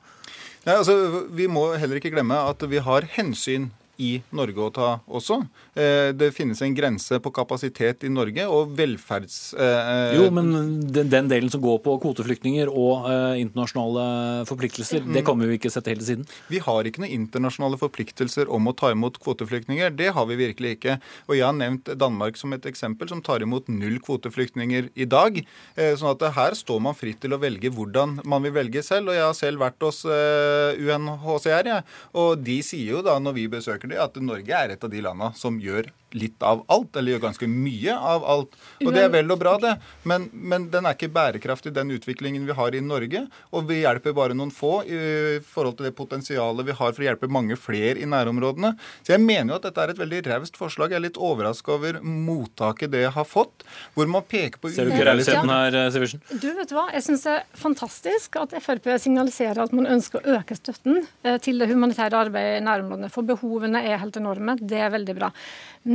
[0.63, 0.95] Nei, altså,
[1.35, 3.71] vi må heller ikke glemme at vi har hensyn
[4.01, 5.39] i Norge å ta også.
[5.77, 9.53] Eh, Det finnes en grense på kapasitet i Norge, og velferds...
[9.55, 10.51] eh, Jo, men
[10.93, 15.59] den, den delen som går på kvoteflyktninger og eh, internasjonale forpliktelser, det kan vi jo
[15.59, 16.27] ikke sette hele siden.
[16.49, 19.93] Vi har ikke noen internasjonale forpliktelser om å ta imot kvoteflyktninger.
[19.99, 20.99] Det har vi virkelig ikke.
[21.29, 25.43] Og jeg har nevnt Danmark som et eksempel, som tar imot null kvoteflyktninger i dag.
[25.77, 29.11] Sånn at her står man fritt til å velge hvordan man vil velge selv.
[29.13, 31.87] Og jeg har selv vært hos UNHCR, jeg.
[32.19, 35.03] og de sier jo da når vi besøker dem, at Norge er et av de
[35.03, 38.57] landene som gjør litt av alt, eller gjør ganske mye av alt.
[38.85, 39.75] Og det er vel og bra, det.
[40.09, 43.25] Men, men den er ikke bærekraftig, den utviklingen vi har i Norge.
[43.53, 45.01] Og vi hjelper bare noen få i
[45.47, 48.75] forhold til det potensialet vi har for å hjelpe mange flere i nærområdene.
[49.03, 50.93] Så jeg mener jo at dette er et veldig raust forslag.
[50.93, 54.95] Jeg er litt overraska over mottaket det har fått, hvor man peker på Ser du
[54.95, 56.23] ikke rausheten her, eh, Sivertsen?
[56.31, 60.21] Du vet du hva, Jeg syns det er fantastisk at Frp signaliserer at man ønsker
[60.21, 63.11] å øke støtten eh, til det humanitære arbeidet i nærområdene.
[63.13, 64.57] For behovene er helt enorme.
[64.61, 65.33] Det er veldig bra.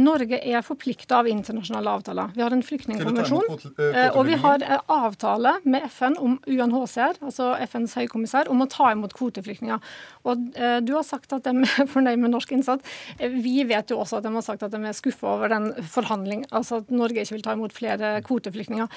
[0.07, 2.31] Norge er forplikta av internasjonale avtaler.
[2.37, 3.43] Vi har en flyktningkonvensjon.
[3.49, 8.63] Kvote- eh, Og vi har eh, avtale med FN om UNHCR, altså FNs høykommissær, om
[8.63, 9.79] å ta imot kvoteflyktninger.
[10.25, 11.53] Og eh, Du har sagt at de
[11.83, 12.83] er fornøyd med norsk innsats.
[13.19, 15.69] Eh, Vi vet jo også at de har sagt at de er skuffa over den
[15.83, 18.87] forhandling, altså at Norge ikke vil ta imot flere kvoteflyktninger.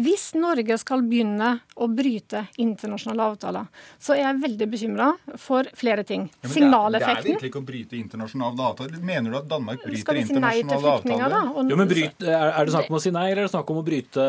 [0.00, 3.66] Hvis Norge skal begynne å bryte internasjonale avtaler,
[3.98, 5.10] så er jeg veldig bekymra
[5.40, 6.28] for flere ting.
[6.42, 6.60] Ja, det er-
[7.00, 9.00] Det er virkelig ikke å bryte internasjonale avtaler.
[9.02, 11.40] Mener du at Danmark bryter si nei til flyktninger, da?
[11.54, 13.52] Og- Jo, men bryt, er, er det snakk om å si nei, eller er det
[13.54, 14.24] snakk om å bryte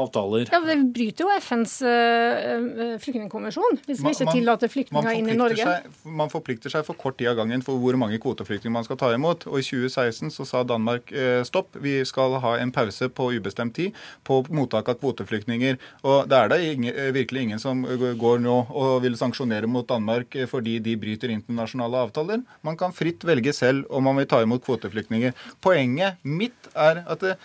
[0.00, 0.48] avtaler?
[0.52, 5.64] Ja, Vi bryter jo FNs uh, flyktningkonvensjon hvis vi ikke tillater flyktninger inn i Norge.
[5.64, 8.98] Seg, man forplikter seg for kort tid av gangen for hvor mange kvoteflyktninger man skal
[9.00, 9.46] ta imot.
[9.50, 13.74] Og I 2016 så sa Danmark eh, stopp, vi skal ha en pause på ubestemt
[13.76, 15.78] tid på mottak av kvoteflyktninger.
[16.04, 19.86] Og Det er da ingen, eh, virkelig ingen som går nå og vil sanksjonere mot
[19.88, 22.42] Danmark fordi de bryter internasjonale avtaler.
[22.66, 25.34] Man kan fritt velge selv om man vil ta imot kvoteflyktninger.
[25.70, 27.36] Poenget mitt er at det,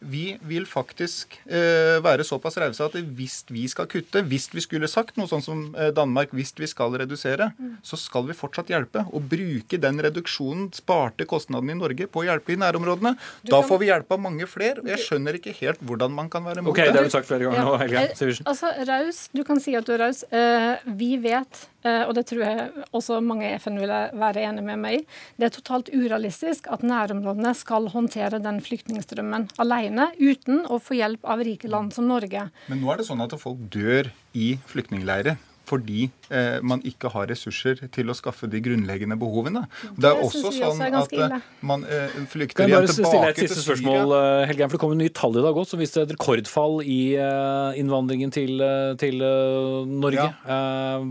[0.00, 4.88] vi vil faktisk eh, være såpass rause at hvis vi skal kutte, hvis vi skulle
[4.90, 9.06] sagt noe sånn som eh, Danmark, hvis vi skal redusere, så skal vi fortsatt hjelpe.
[9.16, 13.14] Og bruke den reduksjonen, sparte kostnadene i Norge, på å hjelpe i nærområdene.
[13.48, 14.80] Da kan- får vi hjelp av mange flere.
[14.80, 17.26] og Jeg skjønner ikke helt hvordan man kan være mot Ok, det har du sagt
[17.30, 18.44] flere ganger nå, Helge Eh, Sivertsen.
[18.46, 20.22] Altså, raus, Du kan si at du er raus.
[20.30, 24.62] Eh, vi vet, eh, og det tror jeg også mange i FN vil være enig
[24.64, 25.06] med meg i,
[25.38, 29.83] det er totalt urealistisk at nærområdene skal håndtere den flyktningstrømmen alene.
[29.84, 32.48] Alene, uten å få hjelp av rike land som Norge.
[32.68, 37.28] Men nå er det sånn at folk dør i flyktningleirer fordi eh, man ikke har
[37.30, 39.62] ressurser til å skaffe de grunnleggende behovene.
[39.96, 42.84] Det er Det også synes vi også sånn er at eh, man eh, flykter igjen
[42.84, 43.78] bare stille et tilbake til siste Syria.
[43.78, 46.12] spørsmål, Helgen, Helge, for Det kom en ny tall i dag også, som viste et
[46.18, 50.28] rekordfall i eh, innvandringen til, eh, til eh, Norge.
[50.44, 51.08] Eh,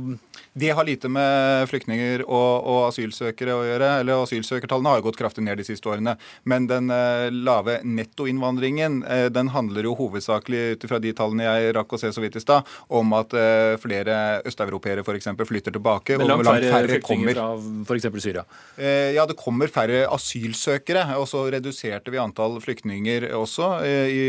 [0.53, 3.87] Det har lite med flyktninger og, og asylsøkere å gjøre.
[4.03, 6.13] eller Asylsøkertallene har jo gått kraftig ned de siste årene.
[6.49, 11.73] Men den eh, lave nettoinnvandringen eh, den handler jo hovedsakelig ut fra de tallene jeg
[11.77, 15.31] rakk å se så vidt i stad, om at eh, flere østeuropeere f.eks.
[15.49, 16.17] flytter tilbake.
[16.21, 17.87] Men langt og færre flyktninger kommer.
[17.89, 18.21] fra f.eks.
[18.27, 18.45] Syria.
[18.77, 21.07] Eh, Ja, det kommer færre asylsøkere.
[21.19, 24.23] Og så reduserte vi antall flyktninger også eh, i,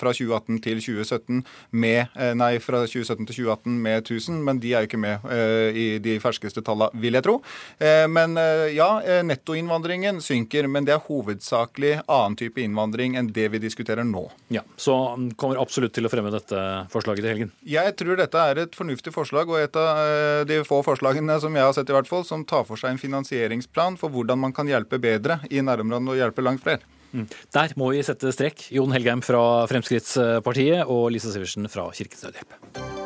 [0.00, 1.44] fra 2018 til 2017
[1.76, 5.30] med eh, Nei, fra 2017 til 2018 med 1000, men de er jo ikke med
[5.70, 7.36] i de ferskeste tallene, vil jeg tro.
[7.78, 13.30] Eh, Men eh, ja, eh, nettoinnvandringen synker, men det er hovedsakelig annen type innvandring enn
[13.32, 14.26] det vi diskuterer nå.
[14.52, 17.54] Ja, Så han kommer absolutt til å fremme dette forslaget til helgen.
[17.66, 21.64] Jeg tror dette er et fornuftig forslag, og et av de få forslagene som jeg
[21.66, 24.68] har sett i hvert fall, som tar for seg en finansieringsplan for hvordan man kan
[24.70, 26.84] hjelpe bedre i nærområdene og hjelpe langt flere.
[27.16, 27.26] Mm.
[27.54, 28.68] Der må vi sette strek.
[28.74, 33.05] Jon Helgheim fra Fremskrittspartiet og Lisa Sivertsen fra Kirkens Nødhjelp.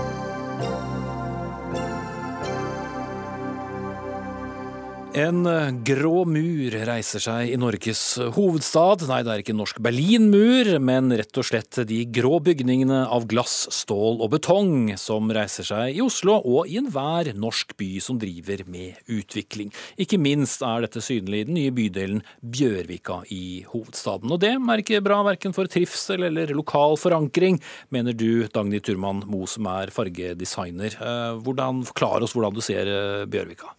[5.11, 7.99] En eh, grå mur reiser seg i Norges
[8.31, 9.01] hovedstad.
[9.09, 13.65] Nei, det er ikke norsk Berlinmur, men rett og slett de grå bygningene av glass,
[13.75, 18.63] stål og betong som reiser seg i Oslo og i enhver norsk by som driver
[18.71, 19.73] med utvikling.
[19.99, 24.31] Ikke minst er dette synlig i den nye bydelen Bjørvika i hovedstaden.
[24.31, 27.59] Og det er ikke bra verken for trivsel eller lokal forankring,
[27.91, 30.95] mener du, Dagny Turman Moe, som er fargedesigner.
[30.95, 33.75] Eh, Hvordan, Forklar oss hvordan du ser eh, Bjørvika.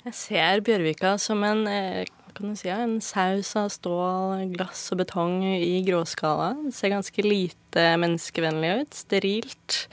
[0.00, 5.02] Jeg ser Bjørvika som en, eh, kan du si, en saus av stål, glass og
[5.02, 6.54] betong i gråskala.
[6.64, 8.94] Det ser ganske lite menneskevennlig ut.
[8.96, 9.88] Sterilt.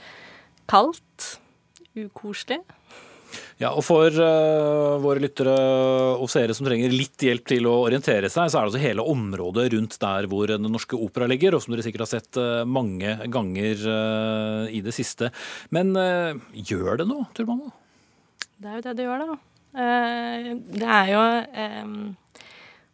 [0.66, 1.40] Kaldt.
[1.94, 2.62] Ukoselig.
[3.58, 5.52] Ja, og For uh, våre lyttere
[6.16, 9.04] og seere som trenger litt hjelp til å orientere seg, så er det altså hele
[9.04, 12.64] området rundt der hvor Den norske opera ligger, og som dere sikkert har sett uh,
[12.64, 15.28] mange ganger uh, i det siste.
[15.68, 15.92] Men
[16.54, 17.74] gjør det noe, Turbano?
[18.56, 19.38] Det er jo det det gjør, da.
[19.74, 21.88] Eh, det er jo eh,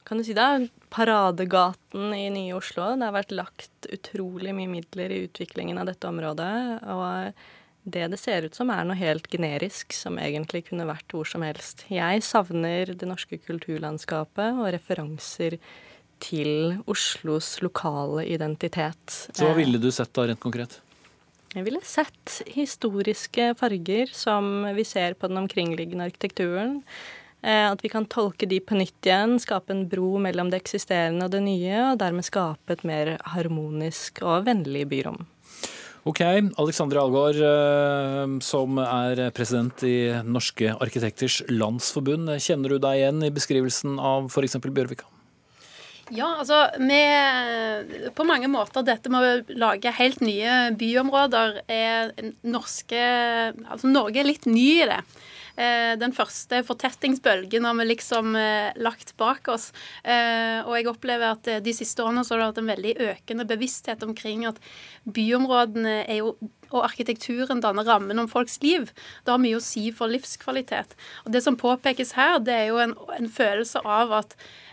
[0.04, 0.68] Kan du si det?
[0.94, 2.92] Paradegaten i nye Oslo.
[2.98, 6.54] Det har vært lagt utrolig mye midler i utviklingen av dette området.
[6.94, 7.34] Og
[7.84, 11.44] det det ser ut som, er noe helt generisk, som egentlig kunne vært hvor som
[11.44, 11.84] helst.
[11.92, 15.58] Jeg savner det norske kulturlandskapet og referanser
[16.24, 19.18] til Oslos lokale identitet.
[19.34, 20.78] Så hva ville du sett da, rent konkret?
[21.54, 26.80] Jeg ville sett historiske farger som vi ser på den omkringliggende arkitekturen.
[27.44, 31.28] Eh, At vi kan tolke de på nytt igjen, skape en bro mellom det eksisterende
[31.28, 35.26] og det nye, og dermed skape et mer harmonisk og vennlig byrom.
[36.04, 36.20] Ok,
[36.60, 42.34] Alexandre Algaard, eh, som er president i Norske arkitekters landsforbund.
[42.42, 44.58] Kjenner du deg igjen i beskrivelsen av f.eks.
[44.58, 45.06] Bjørvika?
[46.12, 52.10] Ja, altså vi På mange måter dette med å lage helt nye byområder er
[52.44, 53.00] norske
[53.64, 54.98] Altså Norge er litt ny i det.
[55.56, 59.70] Eh, Den første fortettingsbølgen har vi liksom eh, lagt bak oss.
[60.02, 62.94] Eh, Og jeg opplever at eh, de siste årene så har det vært en veldig
[63.14, 64.60] økende bevissthet omkring at
[65.06, 66.36] byområdene er jo
[66.74, 68.88] og arkitekturen danner rammen om folks liv.
[69.22, 70.96] Det har mye å si for livskvalitet.
[71.22, 74.63] Og Det som påpekes her, det er jo en, en følelse av at eh,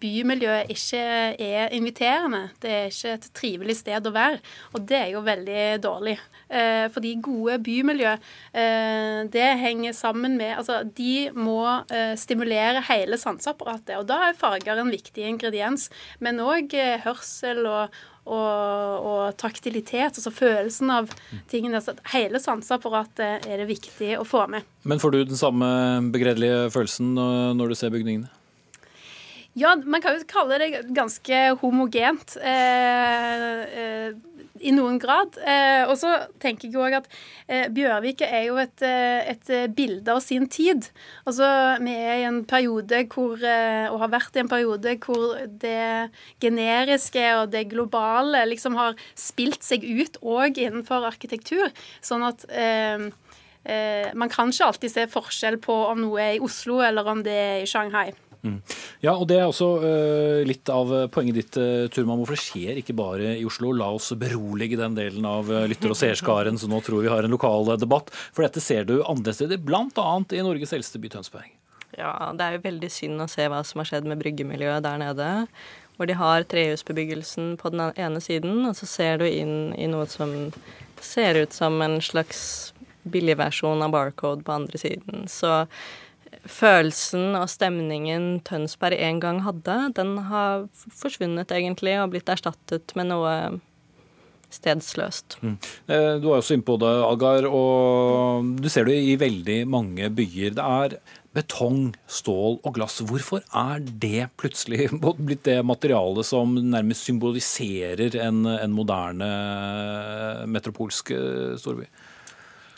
[0.00, 1.00] bymiljøet ikke
[1.44, 2.46] er inviterende.
[2.62, 4.40] Det er ikke et trivelig sted å være.
[4.72, 6.16] Og det er jo veldig dårlig.
[6.48, 8.12] Eh, fordi gode bymiljø,
[8.52, 13.96] eh, det henger sammen med Altså, de må eh, stimulere hele sanseapparatet.
[13.98, 15.88] Og da er farger en viktig ingrediens.
[16.20, 21.10] Men òg eh, hørsel og og, og taktilitet, altså følelsen av
[21.52, 21.76] tingene.
[21.76, 24.64] Altså, hele sanseapparatet er det viktig å få med.
[24.88, 25.68] Men får du den samme
[26.08, 28.32] begredelige følelsen når du ser bygningene?
[29.54, 32.36] Ja, man kan jo kalle det ganske homogent.
[32.42, 34.14] Eh, eh,
[34.64, 35.36] i noen grad.
[35.42, 37.08] Eh, og så tenker jeg òg at
[37.48, 40.88] eh, Bjørvika er jo et, eh, et bilde av sin tid.
[41.26, 41.46] Altså,
[41.84, 46.10] Vi er i en periode hvor, eh, og har vært i en periode hvor det
[46.42, 51.70] generiske og det globale liksom har spilt seg ut òg innenfor arkitektur.
[52.04, 52.46] Sånn at
[54.14, 57.32] man kan ikke alltid se forskjell på om noe er i Oslo eller om det
[57.32, 58.12] er i Shanghai.
[58.44, 58.60] Mm.
[59.00, 62.20] Ja, og Det er også uh, litt av poenget ditt, uh, Turman.
[62.20, 63.72] Hvorfor det skjer ikke bare i Oslo?
[63.72, 67.24] La oss berolige den delen av uh, lytter- og seerskaren som nå tror vi har
[67.24, 68.12] en lokal debatt.
[68.36, 70.08] For dette ser du andre steder, bl.a.
[70.36, 71.48] i Norges eldste by, Tønsberg.
[71.96, 75.00] Ja, det er jo veldig synd å se hva som har skjedd med bryggemiljøet der
[75.00, 75.30] nede.
[75.94, 80.08] Hvor de har trehusbebyggelsen på den ene siden, og så ser du inn i noe
[80.10, 80.50] som
[81.00, 82.74] ser ut som en slags
[83.04, 85.28] billigversjon av Barcode på andre siden.
[85.30, 85.66] Så
[86.50, 93.10] følelsen og stemningen Tønsberg en gang hadde, den har forsvunnet egentlig og blitt erstattet med
[93.12, 93.34] noe
[94.54, 95.38] stedsløst.
[95.42, 95.56] Mm.
[95.90, 100.10] Eh, du er også inne på det, Agar, og du ser det i veldig mange
[100.14, 100.54] byer.
[100.54, 100.96] Det er
[101.34, 103.00] betong, stål og glass.
[103.02, 104.88] Hvorfor er det plutselig
[105.26, 109.30] blitt det materialet som nærmest symboliserer en, en moderne
[110.50, 111.88] metropolsk eh, storby?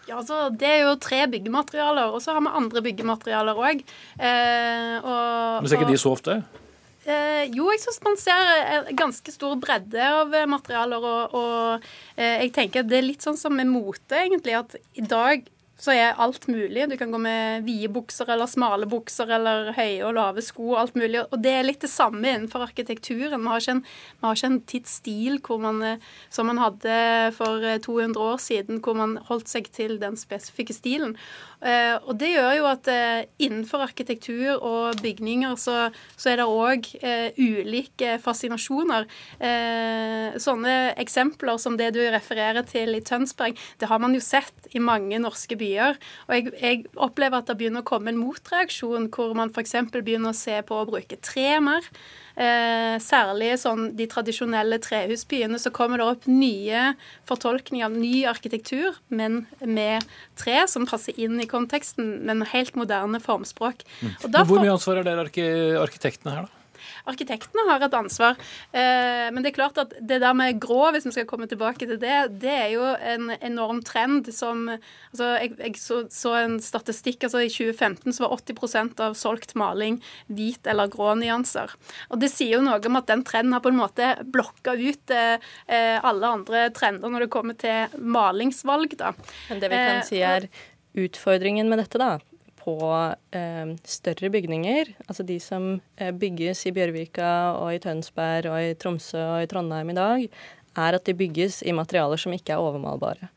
[0.07, 3.83] Ja, altså, Det er jo tre byggematerialer, og så har vi andre byggematerialer òg.
[4.19, 6.39] Eh, Men ser ikke de så ofte?
[7.07, 11.03] Eh, jo, jeg syns man ser en ganske stor bredde av materialer.
[11.03, 14.57] Og, og eh, jeg tenker at det er litt sånn som med mote, egentlig.
[14.59, 15.47] At i dag
[15.77, 16.87] så er alt mulig.
[16.89, 20.97] Du kan gå med vide bukser eller smale bukser eller høye og lave sko alt
[20.97, 21.21] mulig.
[21.29, 23.43] Og det er litt det samme innenfor arkitekturen.
[23.45, 23.83] Vi har ikke en,
[24.25, 26.97] har ikke en tidsstil man, eh, som man hadde
[27.37, 31.17] for 200 eh, år siden, hvor man holdt seg til den spesifikke stilen.
[31.67, 36.47] Uh, og det gjør jo at uh, innenfor arkitektur og bygninger så, så er det
[36.47, 39.09] òg uh, ulike fascinasjoner.
[40.43, 44.83] sånne eksempler som det du refererer til i Tønsberg, det har man jo sett i
[44.83, 45.99] mange norske byer.
[46.29, 49.77] Og jeg, jeg opplever at det begynner å komme en motreaksjon hvor man f.eks.
[49.97, 51.91] begynner å se på å bruke tre mer.
[52.37, 56.91] Eh, særlig sånn de tradisjonelle trehusbyene, så kommer det opp nye
[57.29, 60.05] fortolkninger av ny arkitektur, men med
[60.37, 63.87] tre som passer inn i konteksten, men helt moderne formspråk.
[64.03, 64.13] Mm.
[64.37, 66.66] Hvor mye ansvar er dere arkitektene her, da?
[67.07, 68.37] Arkitektene har et ansvar.
[68.73, 71.87] Eh, men det er klart at det der med grå, hvis vi skal komme tilbake
[71.87, 76.59] til det, det er jo en enorm trend som altså Jeg, jeg så, så, en
[76.63, 77.25] statistikk.
[77.25, 81.73] altså I 2015 så var 80% av solgt maling hvit eller grå nyanser.
[82.11, 85.15] Og Det sier jo noe om at den trenden har på en måte blokka ut
[85.15, 88.97] eh, eh, alle andre trender når det kommer til malingsvalg.
[88.99, 89.13] da.
[89.51, 90.49] Men det vi kan si er
[90.97, 92.17] utfordringen med dette, da,
[92.67, 92.77] på
[93.39, 98.75] eh, større bygninger, altså de som eh, bygges i Bjørvika og i Tønsberg og i
[98.81, 100.27] Tromsø og i Trondheim i dag,
[100.77, 103.31] er at de bygges i materialer som ikke er overmalbare.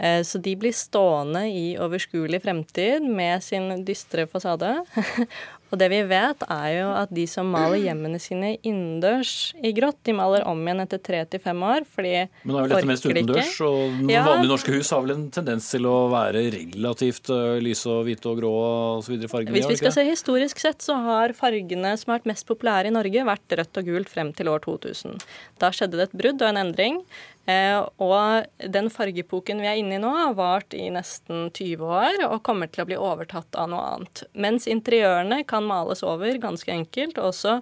[0.00, 4.72] Eh, så de blir stående i overskuelig fremtid med sin dystre fasade.
[5.70, 10.00] Og det vi vet, er jo at de som maler hjemmene sine innendørs i grått,
[10.06, 12.90] de maler om igjen etter tre til fem år, fordi Men det er vel dette
[12.90, 14.24] mest utendørs, og ja.
[14.26, 17.30] vanlige norske hus har vel en tendens til å være relativt
[17.62, 19.56] lyse og hvite og grå og så videre fargene?
[19.56, 22.94] Hvis vi skal se historisk sett, så har fargene som har vært mest populære i
[22.94, 25.20] Norge, vært rødt og gult frem til år 2000.
[25.62, 27.04] Da skjedde det et brudd og en endring.
[27.48, 32.18] Eh, og den fargepoken vi er inne i nå, har vart i nesten 20 år
[32.28, 34.24] og kommer til å bli overtatt av noe annet.
[34.32, 37.18] Mens interiørene kan males over ganske enkelt.
[37.18, 37.58] Også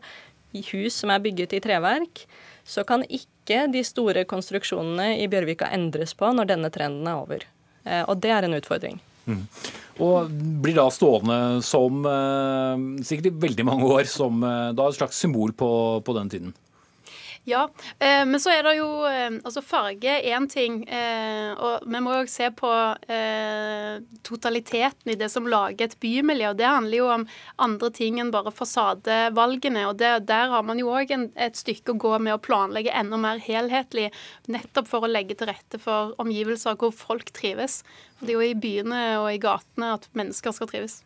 [0.57, 2.25] i hus som er bygget i treverk,
[2.69, 7.45] så kan ikke de store konstruksjonene i Bjørvika endres på når denne trenden er over.
[7.85, 9.01] Eh, og det er en utfordring.
[9.29, 9.45] Mm.
[10.05, 10.31] Og
[10.63, 15.53] blir da stående som, eh, sikkert i veldig mange år, som da et slags symbol
[15.53, 15.71] på,
[16.05, 16.57] på den tiden.
[17.49, 17.63] Ja,
[17.99, 22.03] eh, men så er det jo eh, Altså, farge er én ting, eh, og vi
[22.05, 22.69] må jo se på
[23.09, 26.51] eh, totaliteten i det som lager et bymiljø.
[26.51, 27.27] og Det handler jo om
[27.65, 29.87] andre ting enn bare fasadevalgene.
[29.89, 33.17] og det, Der har man jo òg et stykke å gå med å planlegge enda
[33.17, 34.11] mer helhetlig,
[34.49, 37.81] nettopp for å legge til rette for omgivelser hvor folk trives.
[38.19, 41.01] For det er jo i byene og i gatene at mennesker skal trives.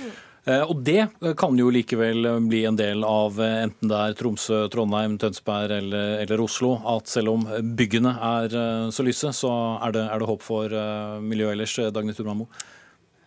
[0.00, 0.31] Mm.
[0.42, 1.06] Eh, og det
[1.38, 6.16] kan jo likevel bli en del av eh, enten det er Tromsø, Trondheim, Tønsberg eller,
[6.24, 7.46] eller Oslo, at selv om
[7.78, 10.78] byggene er eh, så lyse, så er det, er det håp for
[11.22, 11.78] miljøet ellers.
[11.94, 12.48] Dagny Turmamo?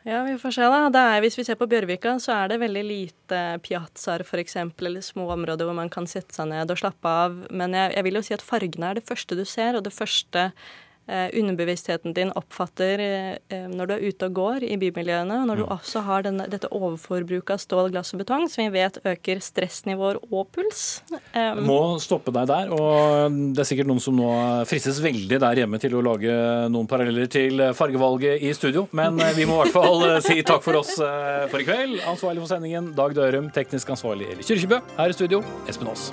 [0.05, 1.01] Ja, vi får se, da.
[1.15, 5.31] Er, hvis vi ser på Bjørvika, så er det veldig lite piazzaer f.eks., eller små
[5.33, 7.39] områder hvor man kan sette seg ned og slappe av.
[7.49, 9.95] Men jeg, jeg vil jo si at fargene er det første du ser, og det
[9.95, 15.41] første Eh, underbevisstheten din oppfatter eh, eh, når du er ute og går i bymiljøene,
[15.41, 18.71] og når du også har denne, dette overforbruket av stål, glass og betong, som vi
[18.73, 20.83] vet øker stressnivåer og puls.
[21.35, 22.73] Um, Må stoppe deg der.
[22.73, 24.29] og Det er sikkert noen som nå
[24.69, 26.37] fristes veldig der hjemme til å lage
[26.73, 30.81] noen paralleller til fargevalget i studio, men vi må i hvert fall si takk for
[30.81, 31.99] oss for i kveld.
[32.09, 34.81] Ansvarlig for sendingen Dag Dørum, teknisk ansvarlig Eli Kyrkjebø.
[34.97, 36.09] Her i studio, Espen Aas.